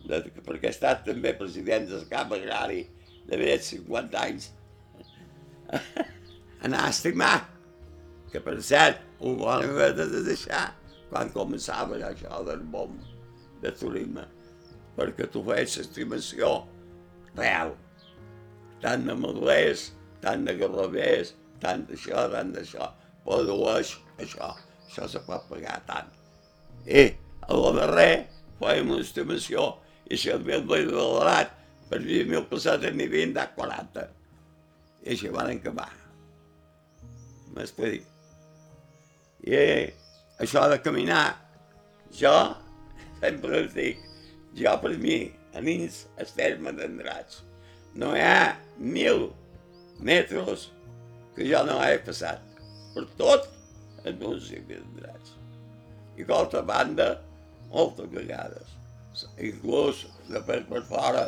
de, 0.07 0.19
perquè 0.43 0.69
he 0.69 0.73
estat 0.73 1.03
també 1.07 1.33
president 1.39 1.89
del 1.89 2.05
camp 2.11 2.35
agrari 2.37 2.83
de 3.27 3.39
més 3.39 3.59
de 3.59 3.77
50 3.77 4.21
anys, 4.21 4.49
anar 6.65 6.85
a 6.85 6.93
estimar, 6.93 7.35
que 8.31 8.41
per 8.43 8.55
cert, 8.65 9.03
ho 9.19 9.35
van 9.39 9.67
haver 9.67 9.93
de 9.99 10.07
deixar 10.25 10.69
quan 11.11 11.31
començava 11.35 11.99
això 12.07 12.41
del 12.47 12.63
bom 12.73 12.95
de 13.63 13.71
turisme, 13.79 14.25
perquè 14.97 15.27
tu 15.31 15.43
feies 15.45 15.77
l'estimació 15.79 16.55
real, 17.37 17.73
tant 18.83 19.07
de 19.07 19.15
madurers, 19.17 19.89
tant 20.23 20.45
de 20.47 20.55
garrobers, 20.59 21.33
tant 21.63 21.85
d'això, 21.87 22.27
tant 22.33 22.53
d'això, 22.55 22.89
produeix 23.25 23.95
això, 24.19 24.51
això 24.87 25.07
se 25.09 25.21
pot 25.27 25.47
pagar 25.49 25.79
tant. 25.87 26.11
I 26.85 27.09
a 27.47 27.57
la 27.57 27.73
darrer 27.79 28.13
fèiem 28.59 28.91
una 28.91 29.03
estimació 29.03 29.69
i 30.11 30.19
si 30.19 30.31
el 30.33 30.43
mil 30.47 30.65
veia 30.67 30.89
valorat 30.91 31.53
per 31.89 31.99
20.000 32.03 32.47
pessetes 32.51 32.95
n'hi 32.95 33.07
havien 33.09 33.35
dat 33.35 33.53
40. 33.57 34.07
I 35.03 35.13
així 35.15 35.31
van 35.33 35.51
acabar. 35.51 35.89
M'explico. 37.53 38.09
I 39.43 39.59
això 40.43 40.63
de 40.71 40.79
caminar, 40.83 41.35
jo 42.15 42.33
sempre 43.19 43.59
els 43.59 43.73
dic, 43.75 43.99
jo 44.57 44.73
per 44.83 44.93
mi, 44.99 45.17
a 45.53 45.61
nins 45.61 46.03
el 46.21 46.29
terme 46.35 46.73
d'Andrats, 46.77 47.41
no 47.99 48.13
hi 48.15 48.23
ha 48.25 48.55
mil 48.77 49.27
metres 50.01 50.69
que 51.35 51.45
jo 51.49 51.63
no 51.67 51.79
he 51.83 51.99
passat. 52.05 52.41
Per 52.93 53.05
tot 53.17 53.49
el 54.05 54.17
municipi 54.21 54.77
d'Andrats. 54.77 55.35
I 56.17 56.25
d'altra 56.29 56.61
banda, 56.65 57.07
moltes 57.71 58.09
vegades. 58.13 58.73
Inclús 59.37 60.03
de 60.29 60.41
per, 60.45 60.59
per 60.69 60.83
fora, 60.89 61.27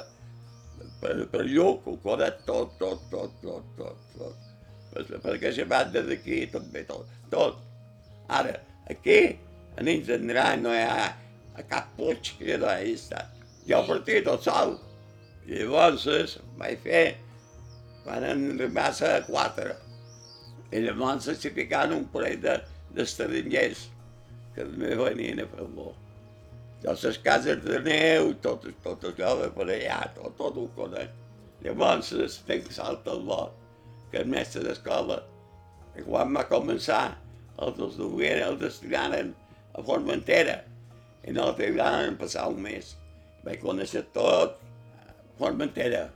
per, 1.02 1.16
per 1.32 1.46
Lluc, 1.50 1.86
ho 1.88 1.96
conec 2.04 2.42
tot, 2.50 2.74
tot, 2.82 3.06
tot, 3.12 3.34
tot, 3.42 3.70
tot, 3.78 4.10
tot. 4.18 4.52
Per, 4.94 5.06
per 5.22 5.36
aquesta 5.36 5.66
banda 5.70 6.02
d'aquí 6.06 6.46
també 6.54 6.86
tot, 6.90 7.10
tot. 7.34 7.62
Ara, 8.34 8.56
aquí, 8.90 9.20
a 9.78 9.86
nins 9.86 10.10
d'Andrat 10.10 10.62
no 10.62 10.74
hi 10.74 10.84
ha 10.86 11.14
cap 11.70 11.94
puig 11.98 12.36
que 12.40 12.58
no 12.62 12.70
hi 12.72 12.94
estat. 12.94 13.35
Jo 13.70 13.82
he 13.82 13.88
partit 13.88 14.28
el 14.30 14.42
sol. 14.46 14.78
I 15.46 15.62
llavors 15.62 16.38
vaig 16.60 16.80
fer, 16.86 17.06
en 18.06 18.24
arribar 18.30 18.92
a 19.10 19.20
quatre, 19.26 19.76
I 20.72 20.82
llavors 20.82 21.28
s'hi 21.30 21.52
ficaven 21.54 21.94
un 22.00 22.08
parell 22.14 22.42
de, 22.42 22.56
d'estrangers 22.96 23.86
que 24.56 24.64
també 24.64 24.96
venien 24.98 25.44
a 25.44 25.46
fer-lo. 25.52 25.92
Doncs 26.84 27.04
les 27.08 27.20
cases 27.26 27.62
de 27.64 27.80
neu, 27.86 28.34
tot, 28.44 28.66
tot 28.84 29.06
allò 29.10 29.36
de 29.42 29.52
per 29.54 29.68
allà, 29.68 30.00
tot, 30.18 30.36
tot 30.40 30.58
ho 30.62 30.66
conec. 30.78 31.14
Llavors 31.66 32.12
es 32.26 32.38
fent 32.48 32.68
salta 32.74 33.14
el 33.16 33.24
lot, 33.30 33.56
que 34.12 34.22
el 34.22 34.30
mestre 34.32 34.64
d'escola, 34.66 35.22
i 35.98 36.04
quan 36.06 36.36
va 36.36 36.46
començar, 36.50 37.16
els 37.64 37.78
dos 37.80 37.96
dugueren, 37.98 38.44
els 38.52 38.62
destinaren 38.62 39.32
a 39.74 39.84
Formentera, 39.88 40.60
i 41.26 41.34
no 41.34 41.50
trigaran 41.58 42.20
passar 42.20 42.50
un 42.52 42.62
mes. 42.68 42.94
Vaig 43.46 43.62
conèixer 43.62 44.04
tot 44.16 44.58
a 44.58 45.14
Formentera, 45.40 46.08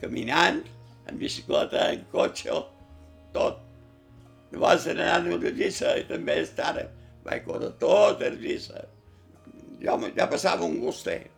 caminant, 0.00 0.62
en 1.06 1.20
bicicleta, 1.20 1.90
en 1.92 2.04
cotxe, 2.12 2.54
tot. 3.34 3.60
Llavors 4.52 4.86
anar 4.90 5.10
a 5.16 5.20
lliça 5.50 5.96
i 5.98 6.04
també 6.08 6.40
estar 6.42 6.74
vaig 7.24 7.44
córrer 7.46 7.72
tot 7.80 8.22
el 8.22 8.38
lliça. 8.40 8.84
Jo 9.82 9.98
ja 10.16 10.28
passava 10.30 10.64
un 10.64 10.78
gustet. 10.80 11.30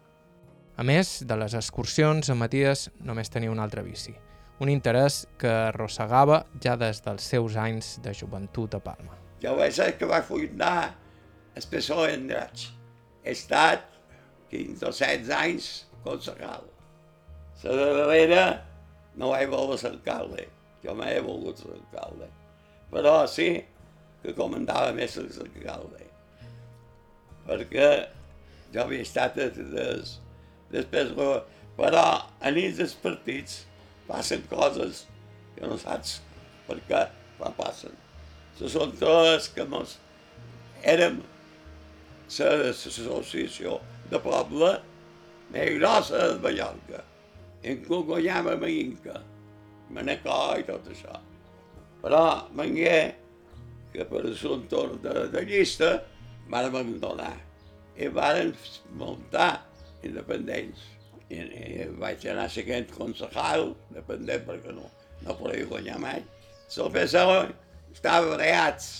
A 0.76 0.84
més 0.84 1.22
de 1.24 1.36
les 1.40 1.54
excursions, 1.56 2.28
en 2.28 2.36
Matías 2.36 2.90
només 3.00 3.32
tenia 3.32 3.50
un 3.50 3.62
altre 3.62 3.82
vici, 3.82 4.12
un 4.60 4.68
interès 4.68 5.24
que 5.40 5.48
arrossegava 5.48 6.42
ja 6.62 6.76
des 6.76 7.00
dels 7.04 7.24
seus 7.32 7.56
anys 7.56 7.96
de 8.04 8.12
joventut 8.12 8.76
a 8.76 8.82
Palma. 8.84 9.16
Jo 9.40 9.56
vaig 9.56 9.72
ser 9.72 9.94
que 9.96 10.08
va 10.08 10.20
fundar 10.24 10.94
el 11.56 11.68
PSOE 11.70 12.12
en 12.12 12.26
drets. 12.28 12.70
He 13.24 13.32
estat 13.32 13.95
15 14.50 14.86
o 14.86 14.92
16 14.92 15.30
anys 15.36 15.70
concejal. 16.04 16.66
La 17.64 17.76
darrera 17.76 18.42
no 19.16 19.32
vaig 19.32 19.48
voler 19.50 19.78
ser 19.80 19.94
alcalde, 19.94 20.44
jo 20.84 20.94
mai 20.94 21.16
he 21.16 21.22
volgut 21.24 21.62
ser 21.62 21.72
alcalde. 21.74 22.28
Però 22.92 23.14
sí 23.30 23.48
que 24.22 24.34
comandava 24.36 24.92
més 24.96 25.16
l'alcalde. 25.18 26.04
Perquè 27.46 27.90
jo 28.74 28.82
havia 28.82 29.06
estat 29.06 29.36
des, 29.38 29.58
des, 29.72 30.16
després, 30.72 31.12
però 31.78 32.04
a 32.40 32.52
nits 32.54 32.80
dels 32.80 32.96
partits 33.02 33.62
passen 34.06 34.42
coses 34.50 35.04
que 35.56 35.66
no 35.66 35.78
saps 35.80 36.20
per 36.66 36.78
què 36.88 37.06
la 37.40 37.52
passen. 37.56 37.94
Se 38.58 38.70
són 38.72 38.94
totes 39.00 39.50
que 39.54 39.66
mos 39.68 39.96
érem 40.82 41.20
l'associació 42.26 43.78
de 44.10 44.20
poble 44.22 44.72
més 45.54 45.72
grossa 45.78 46.32
de 46.32 46.42
Mallorca. 46.42 47.02
En 47.66 47.82
guanyava 47.86 48.54
a 48.54 48.70
Inca, 48.70 49.20
Manacor 49.90 50.60
i 50.60 50.66
tot 50.66 50.90
això. 50.92 51.20
Però 52.02 52.24
vengué 52.54 52.98
que 53.94 54.04
per 54.06 54.26
assumpte 54.28 54.82
de, 55.02 55.14
de 55.32 55.42
llista 55.48 55.90
van 56.52 56.68
abandonar 56.68 57.32
i 57.96 58.10
van 58.12 58.52
muntar 58.98 59.64
independents. 60.04 60.92
I, 61.26 61.40
i 61.42 61.86
vaig 61.98 62.22
anar 62.30 62.46
seguint 62.52 62.86
concejal, 62.94 63.72
dependent 63.90 64.44
perquè 64.46 64.74
no, 64.76 64.84
no 65.26 65.34
podia 65.38 65.66
guanyar 65.66 65.98
mai. 65.98 66.20
El 66.76 66.92
PSOE 66.94 67.40
estava 67.94 68.36
breats, 68.36 68.90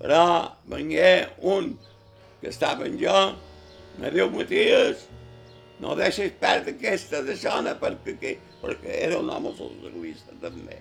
però 0.00 0.24
vengué 0.70 1.28
un 1.46 1.74
que 2.40 2.50
estava 2.50 2.88
en 2.88 2.98
jo, 2.98 3.14
diu, 3.98 4.30
Matías, 4.30 5.06
no 5.80 5.94
deixis 5.98 6.34
perdre 6.40 6.74
aquesta 6.74 7.22
de 7.26 7.36
zona 7.38 7.74
perquè, 7.78 8.36
perquè 8.62 8.98
era 9.08 9.20
un 9.20 9.30
home 9.30 9.54
socialista 9.58 10.34
també. 10.42 10.80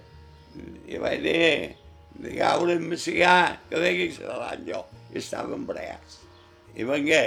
I 0.88 0.99
vaig 1.01 1.24
dir, 1.26 1.74
digueu-li 2.22 2.78
en 2.78 2.89
Macià 2.91 3.38
que 3.70 3.82
digui 3.82 4.11
que 4.11 4.20
serà 4.22 4.53
jo. 4.68 4.84
I 5.14 5.22
estàvem 5.22 5.66
breats. 5.70 6.22
I 6.74 6.86
vengué, 6.89 7.24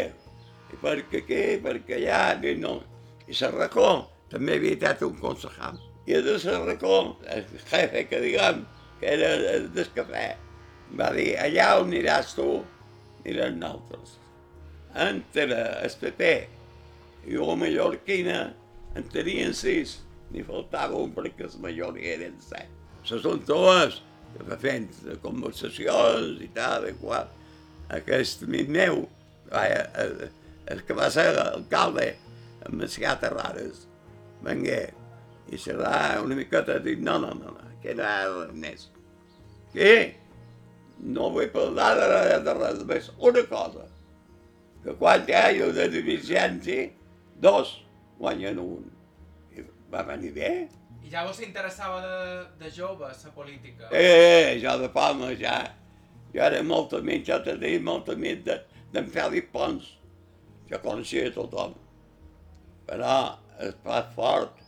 i 0.72 0.78
perquè 0.82 1.22
aquí, 1.22 1.43
perquè 1.62 2.01
allà, 2.01 2.22
i 2.43 2.57
no. 2.59 2.80
I 3.26 3.34
Serracó 3.34 4.07
també 4.30 4.59
havia 4.59 4.74
estat 4.78 5.05
un 5.07 5.18
concejal. 5.22 5.78
I 6.07 6.18
de 6.22 6.37
Serracó, 6.43 7.16
el 7.30 7.47
jefe 7.70 8.07
que 8.11 8.22
diguem, 8.22 8.62
que 9.01 9.14
era 9.14 9.32
del 9.74 9.91
cafè, 9.95 10.28
va 10.99 11.11
dir, 11.14 11.32
allà 11.43 11.72
on 11.80 11.91
aniràs 11.91 12.34
tu, 12.39 12.49
anirem 13.24 13.59
nosaltres. 13.62 14.16
Entre 14.97 15.61
el 15.84 15.97
PP 16.01 16.30
i 17.28 17.36
la 17.36 17.57
mallorquina 17.61 18.40
en 18.97 19.09
tenien 19.12 19.53
sis, 19.57 19.99
n'hi 20.32 20.44
faltava 20.47 20.99
un 21.03 21.12
perquè 21.14 21.49
la 21.51 21.62
majoria 21.68 22.14
eren 22.16 22.36
set. 22.40 22.70
Se 23.07 23.20
són 23.22 23.42
totes 23.47 24.01
fent 24.62 24.88
conversacions 25.22 26.40
i 26.44 26.49
tal, 26.57 26.88
i 26.88 26.94
qual. 27.01 27.28
Aquest 27.97 28.42
amic 28.47 28.70
meu, 28.72 29.05
el 29.53 30.82
que 30.86 30.97
va 30.99 31.11
ser 31.12 31.28
alcalde, 31.42 32.14
en 32.66 32.80
Macià 32.80 33.14
Terrades, 33.20 33.84
vengué, 34.42 34.80
i 35.53 35.59
serà 35.61 36.18
una 36.24 36.34
miqueta 36.34 36.80
dit, 36.82 36.99
no, 36.99 37.18
no, 37.22 37.30
no, 37.38 37.53
no, 37.55 37.74
que 37.82 37.94
res 37.94 38.55
més. 38.59 38.88
Que 39.74 39.92
no 41.14 41.30
vull 41.34 41.53
parlar 41.55 41.92
de 42.01 42.40
de 42.49 42.57
res 42.59 42.82
més. 42.88 43.12
Una 43.18 43.44
cosa, 43.51 43.86
que 44.87 45.34
hi 45.53 45.61
ha 45.61 45.66
una 45.66 45.87
diligència, 45.91 46.91
dos 47.43 47.72
guanyen 48.18 48.61
un. 48.62 48.84
I 49.53 49.64
va 49.91 50.05
venir 50.07 50.32
bé. 50.37 50.51
I 51.03 51.11
ja 51.11 51.24
vos 51.26 51.41
interessava 51.43 52.01
de, 52.03 52.20
de 52.61 52.70
jove, 52.74 53.09
la 53.11 53.32
política? 53.34 53.91
Eh, 53.91 54.59
jo 54.62 54.76
de 54.78 54.89
Palma 54.95 55.32
ja. 55.39 55.59
Jo 56.34 56.43
era 56.47 56.62
molt 56.62 56.95
amic, 56.99 57.24
jo 57.26 57.39
tenia 57.45 57.82
molt 57.82 58.11
amic 58.12 58.45
d'en 58.47 59.11
Fèlix 59.11 59.51
Pons. 59.53 59.93
Jo 60.70 60.80
coneixia 60.82 61.30
tothom. 61.34 61.76
Però 62.87 63.14
el 63.62 63.72
plat 63.82 64.11
fort 64.14 64.59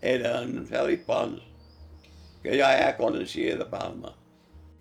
era 0.00 0.40
en 0.42 0.64
Fèlix 0.68 1.04
Pons, 1.06 1.44
que 2.42 2.56
jo 2.56 2.72
ja 2.80 2.96
coneixia 2.98 3.56
de 3.60 3.68
Palma. 3.68 4.12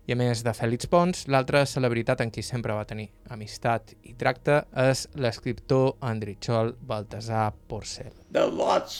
I 0.10 0.16
a 0.16 0.18
més 0.18 0.40
de 0.42 0.52
Fèlix 0.58 0.88
Pons, 0.90 1.28
l'altra 1.30 1.60
celebritat 1.70 2.24
en 2.24 2.32
qui 2.34 2.42
sempre 2.42 2.74
va 2.74 2.88
tenir 2.90 3.12
amistat 3.34 3.92
i 4.10 4.16
tracte 4.18 4.56
és 4.84 5.04
l'escriptor 5.22 5.92
Andritxol 6.10 6.74
Baltasar 6.90 7.52
Porcel. 7.70 8.10
Dels 8.34 8.56
lots 8.58 8.96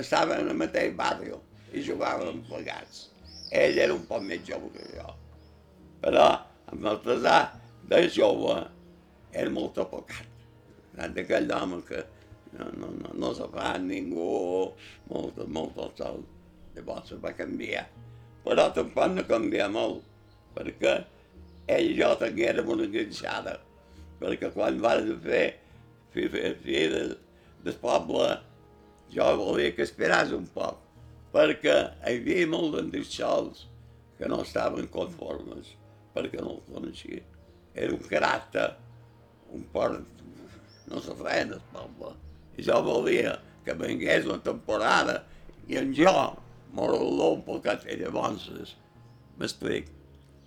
estaven 0.00 0.40
en 0.46 0.54
el 0.54 0.56
mateix 0.62 0.94
barri 0.96 1.34
i 1.76 1.84
jugàvem 1.84 2.40
plegats. 2.48 3.10
Ell 3.52 3.76
era 3.84 3.92
un 3.94 4.08
poc 4.08 4.24
més 4.24 4.40
jove 4.48 4.72
que 4.72 4.88
jo. 4.94 5.12
Però 6.00 6.24
amb 6.72 6.88
Baltasar, 6.88 7.42
de 7.92 8.00
jove, 8.16 8.56
era 9.36 9.52
molt 9.52 9.76
apocat. 9.84 10.32
D'aquell 10.96 11.52
home 11.52 11.82
que 11.84 12.00
no, 12.56 12.72
no, 12.80 12.92
no, 13.04 13.12
no 13.12 13.36
se 13.36 13.44
fa 13.52 13.76
ningú, 13.76 14.72
molt, 15.12 15.44
molt 15.52 15.78
al 15.84 15.94
sol. 16.00 16.20
Llavors 16.74 17.12
se 17.12 17.20
va 17.20 17.36
canviar. 17.36 17.84
Però 18.46 18.70
tampoc 18.72 19.12
no 19.12 19.28
canvia 19.28 19.68
molt, 19.68 20.00
perquè 20.56 20.96
ell 21.76 21.92
i 21.92 21.94
jo 21.98 22.10
tinguérem 22.20 22.72
una 22.72 22.86
enganxada. 22.88 23.58
Perquè 24.20 24.50
quan 24.54 24.80
vam 24.80 25.12
fer, 25.24 25.46
fer, 26.14 26.28
fer, 26.32 26.82
del, 26.94 27.14
del 27.64 27.78
poble, 27.82 28.30
jo 29.12 29.26
volia 29.38 29.74
que 29.76 29.84
esperàs 29.86 30.32
un 30.34 30.46
poc, 30.54 30.78
perquè 31.34 31.76
hi 32.06 32.16
havia 32.16 32.46
molt 32.50 32.76
d'endixols 32.76 33.66
que 34.16 34.28
no 34.32 34.40
estaven 34.42 34.88
conformes, 34.92 35.74
perquè 36.14 36.40
no 36.40 36.56
el 36.56 36.62
coneixia. 36.70 37.22
Era 37.76 37.92
un 37.92 38.06
caràcter, 38.08 38.70
un 39.52 39.66
port, 39.74 40.22
no 40.88 41.02
se 41.04 41.14
feien 41.18 41.52
el 41.58 41.64
poble. 41.74 42.14
I 42.56 42.64
jo 42.64 42.80
volia 42.86 43.36
que 43.66 43.74
vengués 43.76 44.24
una 44.24 44.40
temporada 44.40 45.18
i 45.68 45.76
en 45.80 45.92
jo 45.96 46.14
m'arreló 46.76 47.34
un 47.34 47.44
poquet 47.44 47.84
i 47.90 47.98
llavors 48.00 48.48
m'explic. 49.36 49.95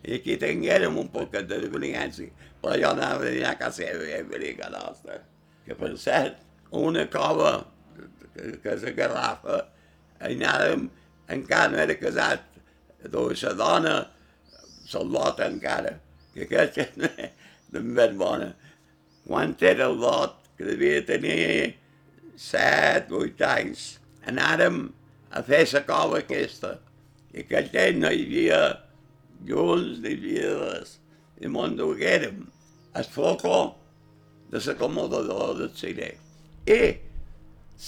I 0.04 0.20
aquí 0.20 0.38
tinguérem 0.40 0.96
un 0.98 1.10
poquet 1.12 1.50
de 1.50 1.60
diferència, 1.66 2.32
però 2.62 2.78
jo 2.80 2.92
anava 2.94 3.28
a 3.28 3.34
dir 3.34 3.44
a 3.48 3.56
casa 3.60 3.84
seva 3.84 4.06
i 4.08 4.14
a 4.16 4.22
venir 4.28 4.56
a 4.64 4.70
nostra. 4.72 5.20
Que 5.66 5.76
cert, 5.98 6.40
una 6.72 7.06
cova 7.12 7.66
que, 8.34 8.56
que 8.64 8.76
la 8.84 8.94
garrafa, 8.96 9.60
anàvem, 10.30 10.88
encara 11.30 11.74
no 11.74 11.82
era 11.84 11.98
casat, 12.00 12.48
doncs 13.12 13.44
la 13.44 13.54
dona, 13.60 13.96
lot 14.96 15.40
encara, 15.46 15.94
que 16.34 16.48
aquesta 16.48 16.88
és 17.74 17.84
ben 17.84 18.18
bona. 18.18 18.54
Quan 19.28 19.56
era 19.62 19.86
el 19.86 20.00
lot, 20.02 20.40
que 20.58 20.66
devia 20.66 21.04
tenir 21.06 21.76
set, 22.36 23.10
vuit 23.12 23.42
anys, 23.46 24.00
anàrem 24.26 24.88
a 25.32 25.44
fer 25.46 25.66
la 25.74 25.84
cova 25.86 26.24
aquesta. 26.24 26.78
I 27.34 27.44
aquell 27.44 27.70
temps 27.70 28.00
no 28.02 28.10
hi 28.10 28.24
havia 28.26 28.62
llums, 29.48 30.00
ni 30.04 30.14
hi 30.14 30.18
havia 30.18 30.56
res. 30.60 30.98
I 31.40 31.48
m'ho 31.48 31.68
enduguérem 31.70 32.42
el 33.00 33.08
foco 33.14 33.58
de 34.52 34.62
l'acomodador 34.66 35.56
del 35.60 35.72
cine. 35.78 36.12
I 36.68 36.82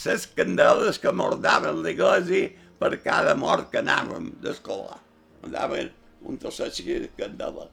les 0.06 0.28
candeles 0.38 1.00
que 1.04 1.12
mordaven 1.12 1.82
l'església 1.84 2.52
per 2.80 2.96
cada 3.04 3.36
mort 3.36 3.70
que 3.74 3.82
anàvem 3.82 4.32
d'escolar. 4.44 5.00
Andaven 5.46 5.92
un 6.30 6.38
trosset 6.38 6.78
de 6.86 7.10
candela, 7.18 7.68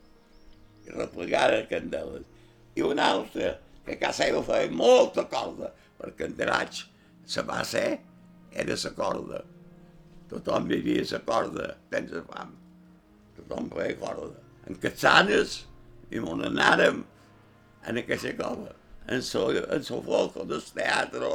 i 0.87 0.91
replegada 0.91 1.61
de 1.61 1.67
candeles. 1.71 2.27
I 2.75 2.83
una 2.83 3.11
altra, 3.15 3.57
que 3.85 3.97
a 3.97 4.01
casa 4.01 4.25
seva 4.25 4.43
feia 4.45 4.71
molta 4.73 5.25
corda, 5.31 5.73
perquè 5.99 6.29
en 6.29 6.37
Deraig, 6.37 6.85
la 7.35 7.43
base 7.43 7.85
era 8.53 8.77
la 8.85 8.95
corda. 8.97 9.43
Tothom 10.29 10.69
vivia 10.69 11.05
la 11.11 11.21
corda, 11.25 11.75
tens 11.91 12.13
fam. 12.29 12.58
Feia 13.49 13.97
corda. 14.01 14.43
En 14.69 14.77
Catsanes, 14.83 15.63
i 16.13 16.21
m'on 16.21 16.45
anàrem 16.45 17.05
en 17.89 18.01
aquesta 18.01 18.35
cosa, 18.37 18.75
en 19.09 19.23
so, 19.25 19.49
en 19.61 19.85
so 19.85 20.01
foco 20.05 20.45
del 20.49 20.65
teatre 20.77 21.31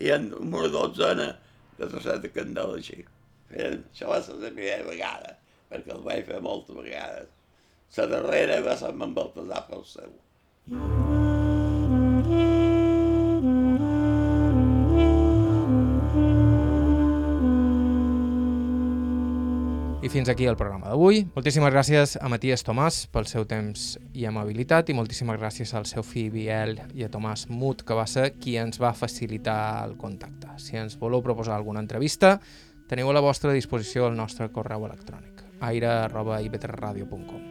i 0.00 0.10
en 0.14 0.30
una 0.40 0.68
dotzena 0.72 1.30
de 1.78 1.88
trosset 1.88 2.24
de 2.24 2.32
candela 2.34 2.76
així. 2.80 3.00
Feien, 3.50 3.80
això 3.92 4.10
va 4.12 4.20
ser 4.24 4.36
la 4.38 4.52
primera 4.52 4.84
vegada, 4.88 5.36
perquè 5.70 5.96
el 5.96 6.04
vaig 6.06 6.26
fer 6.28 6.42
moltes 6.44 6.76
vegades. 6.76 7.32
La 7.96 8.06
darrera 8.12 8.60
va 8.64 8.76
ser 8.78 8.92
amb 8.92 9.08
el 9.08 9.16
Baltasar 9.16 9.64
pel 9.72 9.88
seu. 9.94 11.19
Fins 20.10 20.28
aquí 20.28 20.42
el 20.50 20.56
programa 20.58 20.88
d'avui. 20.90 21.20
Moltíssimes 21.36 21.70
gràcies 21.70 22.16
a 22.18 22.26
Matías 22.26 22.64
Tomàs 22.66 23.04
pel 23.14 23.28
seu 23.30 23.44
temps 23.46 23.92
i 24.10 24.24
amabilitat 24.26 24.90
i 24.90 24.96
moltíssimes 24.98 25.38
gràcies 25.38 25.70
al 25.78 25.86
seu 25.86 26.02
fill 26.02 26.32
Biel 26.34 26.80
i 26.98 27.06
a 27.06 27.08
Tomàs 27.12 27.44
Mut, 27.46 27.84
que 27.86 27.94
va 27.94 28.08
ser 28.10 28.32
qui 28.42 28.56
ens 28.58 28.82
va 28.82 28.90
facilitar 28.90 29.86
el 29.86 29.94
contacte. 30.00 30.50
Si 30.58 30.74
ens 30.74 30.98
voleu 30.98 31.22
proposar 31.22 31.54
alguna 31.54 31.78
entrevista, 31.86 32.40
teniu 32.90 33.06
a 33.06 33.14
la 33.14 33.22
vostra 33.22 33.54
disposició 33.54 34.10
el 34.10 34.18
nostre 34.18 34.50
correu 34.50 34.90
electrònic 34.90 35.46
aire.ivetradio.com 35.62 37.46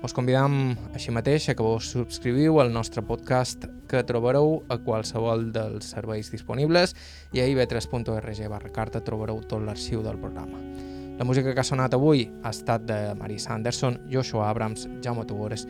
Us 0.00 0.16
convidam 0.16 0.78
així 0.96 1.12
mateix 1.12 1.52
a 1.52 1.58
que 1.58 1.66
vos 1.66 1.92
subscriviu 1.92 2.56
al 2.62 2.72
nostre 2.72 3.04
podcast 3.04 3.68
que 3.90 4.00
trobareu 4.08 4.62
a 4.72 4.80
qualsevol 4.80 5.50
dels 5.52 5.92
serveis 5.92 6.32
disponibles 6.32 6.96
i 7.36 7.44
a 7.44 7.48
ivetres.org 7.52 8.46
barra 8.48 8.72
carta 8.72 9.04
trobareu 9.04 9.44
tot 9.44 9.60
l'arxiu 9.60 10.00
del 10.06 10.16
programa. 10.16 10.87
La 11.18 11.24
música 11.24 11.50
que 11.52 11.58
ha 11.58 11.66
sonat 11.66 11.96
avui 11.96 12.28
ha 12.46 12.52
estat 12.54 12.84
de 12.86 12.96
Marisa 13.18 13.50
Anderson, 13.50 13.96
Joshua 14.06 14.46
Abrams, 14.52 14.86
Jaume 15.02 15.24
Tugores 15.26 15.64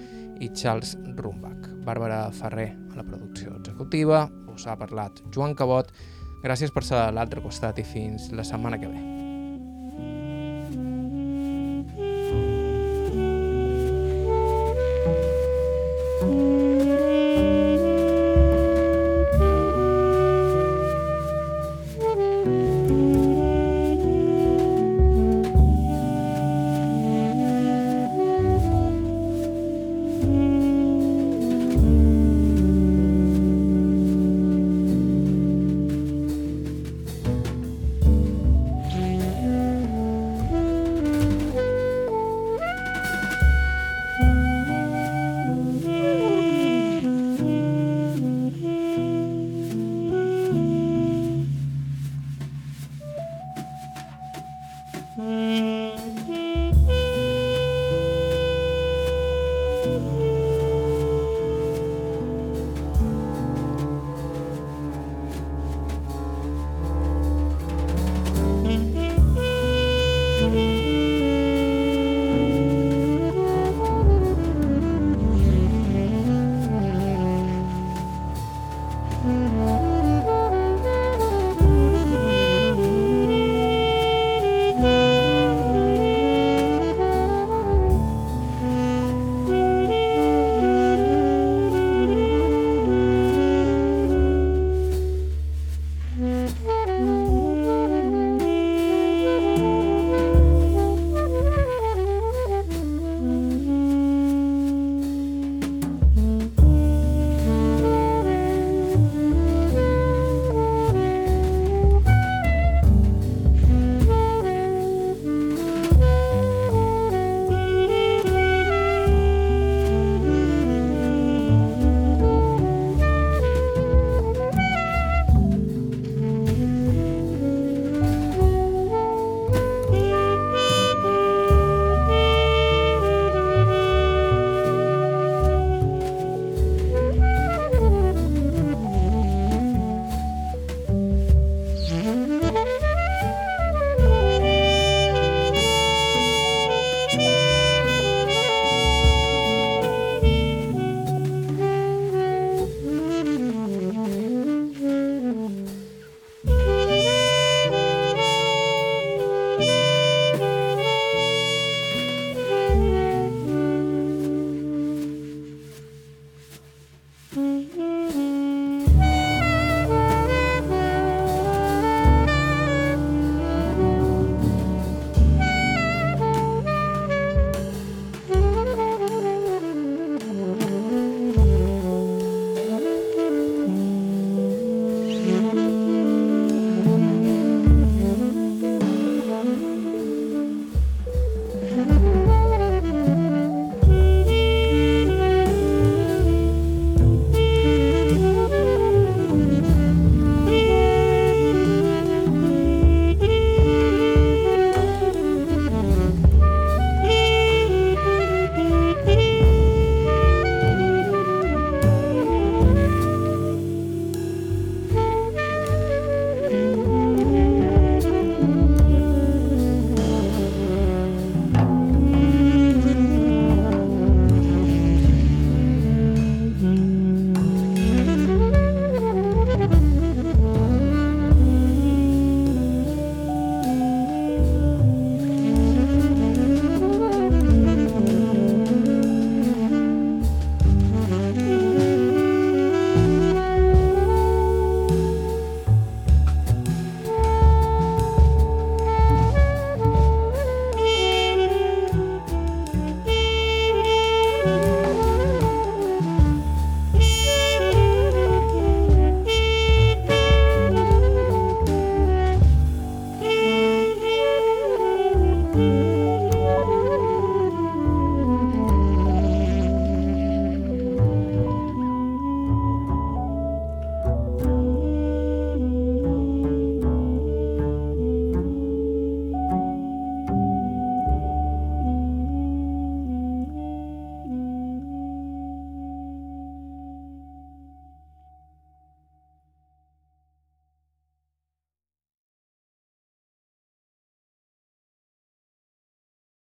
i 0.44 0.50
Charles 0.52 0.92
Rumbach. 1.16 1.70
Bàrbara 1.86 2.26
Ferrer 2.36 2.74
a 2.92 2.98
la 2.98 3.06
producció 3.06 3.56
executiva, 3.56 4.26
us 4.52 4.66
ha 4.68 4.76
parlat 4.76 5.22
Joan 5.32 5.56
Cabot. 5.56 5.88
Gràcies 6.44 6.74
per 6.74 6.84
ser 6.84 7.00
a 7.00 7.08
l'altre 7.16 7.40
costat 7.40 7.80
i 7.80 7.86
fins 7.94 8.28
la 8.36 8.44
setmana 8.44 8.76
que 8.76 8.92
ve. 8.92 9.27